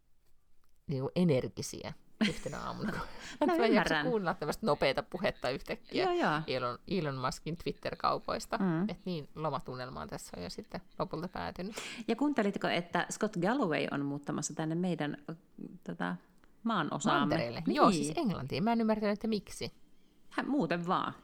[0.87, 1.93] niin energisiä
[2.29, 2.93] yhtenä aamuna.
[3.41, 4.07] no, mä ymmärrän.
[4.07, 6.41] kuunnella tämmöistä nopeata puhetta yhtäkkiä joo, joo.
[6.47, 8.59] Elon, Elon Muskin Twitter-kaupoista.
[8.59, 8.83] Mm.
[8.83, 11.75] Että niin lomatunnelmaan tässä on jo sitten lopulta päätynyt.
[12.09, 15.17] Ja kuuntelitko, että Scott Galloway on muuttamassa tänne meidän
[15.85, 16.17] tota,
[16.63, 17.37] maan osaamme?
[17.37, 17.63] Niin.
[17.67, 18.65] Joo, siis Englantiin.
[18.65, 19.73] Mä en ymmärtänyt, että miksi.
[20.31, 21.15] Hän muuten vaan.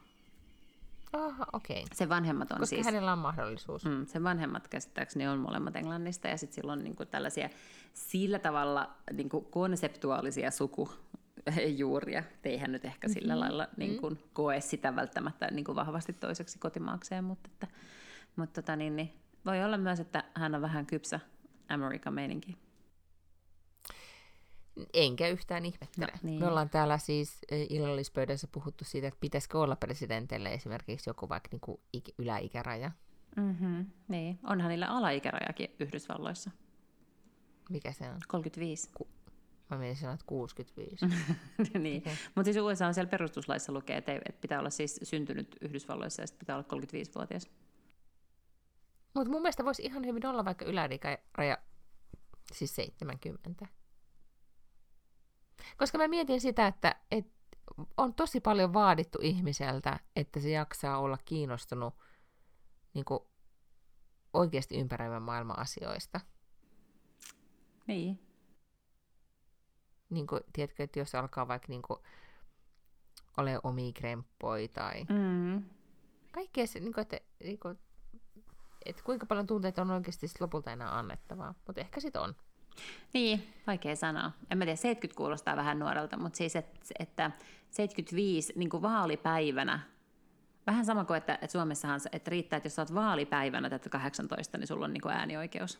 [1.13, 1.83] Aha, okei.
[1.83, 1.95] Okay.
[1.97, 2.85] Se vanhemmat on Koska siis...
[2.85, 3.85] hänellä on mahdollisuus.
[3.85, 7.49] Mm, sen vanhemmat käsittääkseni on molemmat englannista ja sitten silloin niin kuin tällaisia
[7.93, 12.23] sillä tavalla niin kuin konseptuaalisia sukujuuria.
[12.43, 13.39] Eihän nyt ehkä sillä mm-hmm.
[13.39, 17.67] lailla niin kuin, koe sitä välttämättä niin kuin vahvasti toiseksi kotimaakseen, mutta, että,
[18.35, 19.13] mutta tota, niin, niin,
[19.45, 21.19] voi olla myös, että hän on vähän kypsä
[21.69, 22.57] Amerikan meininki.
[24.93, 26.11] Enkä yhtään ihmettele.
[26.11, 26.39] No, niin.
[26.39, 31.61] Me ollaan täällä siis illallispöydässä puhuttu siitä, että pitäisikö olla presidentille esimerkiksi joku vaikka niin
[31.61, 31.81] kuin
[32.17, 32.91] yläikäraja.
[33.35, 36.51] Mm-hmm, niin, onhan niillä alaikärajakin Yhdysvalloissa.
[37.69, 38.17] Mikä se on?
[38.27, 38.89] 35.
[38.93, 39.07] Ku-
[39.69, 41.05] Mä menin sanoa, että 65.
[41.79, 42.13] niin, okay.
[42.35, 46.21] mutta siis USA on siellä perustuslaissa lukee, että, ei, että pitää olla siis syntynyt Yhdysvalloissa
[46.21, 47.49] ja sitten pitää olla 35-vuotias.
[49.13, 51.57] Mutta mun mielestä voisi ihan hyvin olla vaikka yläikäraja,
[52.53, 53.67] siis 70.
[55.77, 57.31] Koska mä mietin sitä, että, että
[57.97, 61.93] on tosi paljon vaadittu ihmiseltä, että se jaksaa olla kiinnostunut
[62.93, 63.19] niin kuin,
[64.33, 66.19] oikeasti ympäröivän maailman asioista.
[67.87, 68.19] Niin.
[70.09, 71.99] Niin kuin, tiedätkö, että jos alkaa vaikka niin kuin,
[73.37, 75.63] ole omia kremppoja tai mm.
[76.31, 77.79] kaikkea se, niin kuin, että, niin kuin,
[78.85, 81.53] että kuinka paljon tunteita on oikeasti lopulta enää annettavaa.
[81.67, 82.35] Mutta ehkä sitten on.
[83.13, 84.31] Niin, vaikea sanoa.
[84.51, 87.31] En mä tiedä, 70 kuulostaa vähän nuorelta, mutta siis, et, että
[87.69, 89.79] 75 niin kuin vaalipäivänä,
[90.67, 94.57] vähän sama kuin, että, että Suomessahan että riittää, että jos sä oot vaalipäivänä tätä 18,
[94.57, 95.79] niin sulla on niin kuin äänioikeus.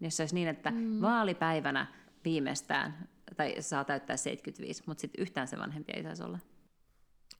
[0.00, 1.00] Niin jos se olisi niin, että mm.
[1.00, 1.86] vaalipäivänä
[2.24, 6.38] viimeistään, tai saa täyttää 75, mutta sitten yhtään se vanhempi ei saisi olla.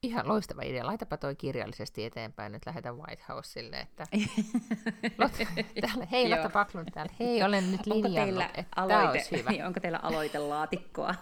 [0.03, 0.87] Ihan loistava idea.
[0.87, 2.53] Laitapa toi kirjallisesti eteenpäin.
[2.53, 4.07] Nyt lähetän White Houselle, että
[5.81, 7.13] täällä, hei Lotta Backlund täällä.
[7.21, 9.51] Hei, olen nyt linjannut, onko teillä että aloite, hyvä.
[9.67, 11.15] Onko teillä aloitelaatikkoa?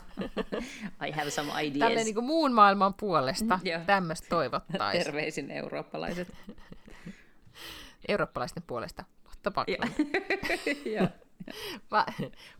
[1.08, 1.88] I have some ideas.
[1.88, 5.04] Tälle niin kuin muun maailman puolesta tämmöistä toivottaisiin.
[5.04, 6.28] Terveisin eurooppalaiset.
[8.08, 10.10] Eurooppalaisten puolesta Lotta Backlund.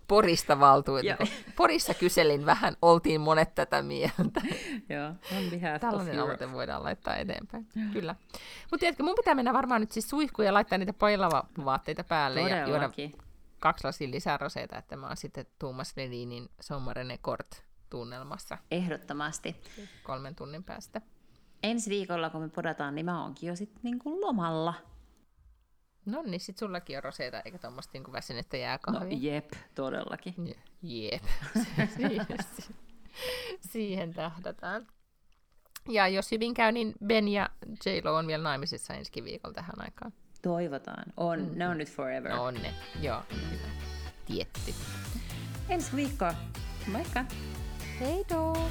[0.08, 1.24] Porista valtuutettu.
[1.56, 4.40] Porissa kyselin vähän, oltiin monet tätä mieltä.
[4.88, 7.66] Joo, on Tällainen aloite voidaan laittaa eteenpäin.
[7.92, 8.14] Kyllä.
[8.70, 12.72] Mutta tiedätkö, mun pitää mennä varmaan nyt siis suihkuun ja laittaa niitä pailava-vaatteita päälle Todellakin.
[13.02, 13.24] ja juoda
[13.64, 18.58] kaksi lasia lisää roseita, että mä oon sitten Tuumas Ledinin Sommarene Kort tunnelmassa.
[18.70, 19.56] Ehdottomasti.
[20.02, 21.00] Kolmen tunnin päästä.
[21.62, 24.74] Ensi viikolla, kun me podataan, niin mä oonkin jo sitten niin lomalla.
[26.06, 29.16] No niin, sit sullakin on roseita, eikä tuommoista niinku väsynyttä jääkahvia.
[29.16, 30.56] No jep, todellakin.
[30.82, 31.22] Jep.
[31.96, 32.38] siihen,
[33.60, 34.86] siihen tähdätään.
[35.88, 37.50] Ja jos hyvin käy, niin Ben ja
[37.86, 40.12] J-Lo on vielä naimisissa ensi viikolla tähän aikaan.
[40.42, 41.04] Toivotaan.
[41.16, 41.58] On, mm-hmm.
[41.58, 42.32] ne on nyt forever.
[42.32, 43.68] No on ne, joo, hyvä.
[44.26, 44.74] Tietty.
[45.68, 46.34] Ensi viikkoa.
[46.86, 47.24] Moikka!
[48.00, 48.70] Hei doo!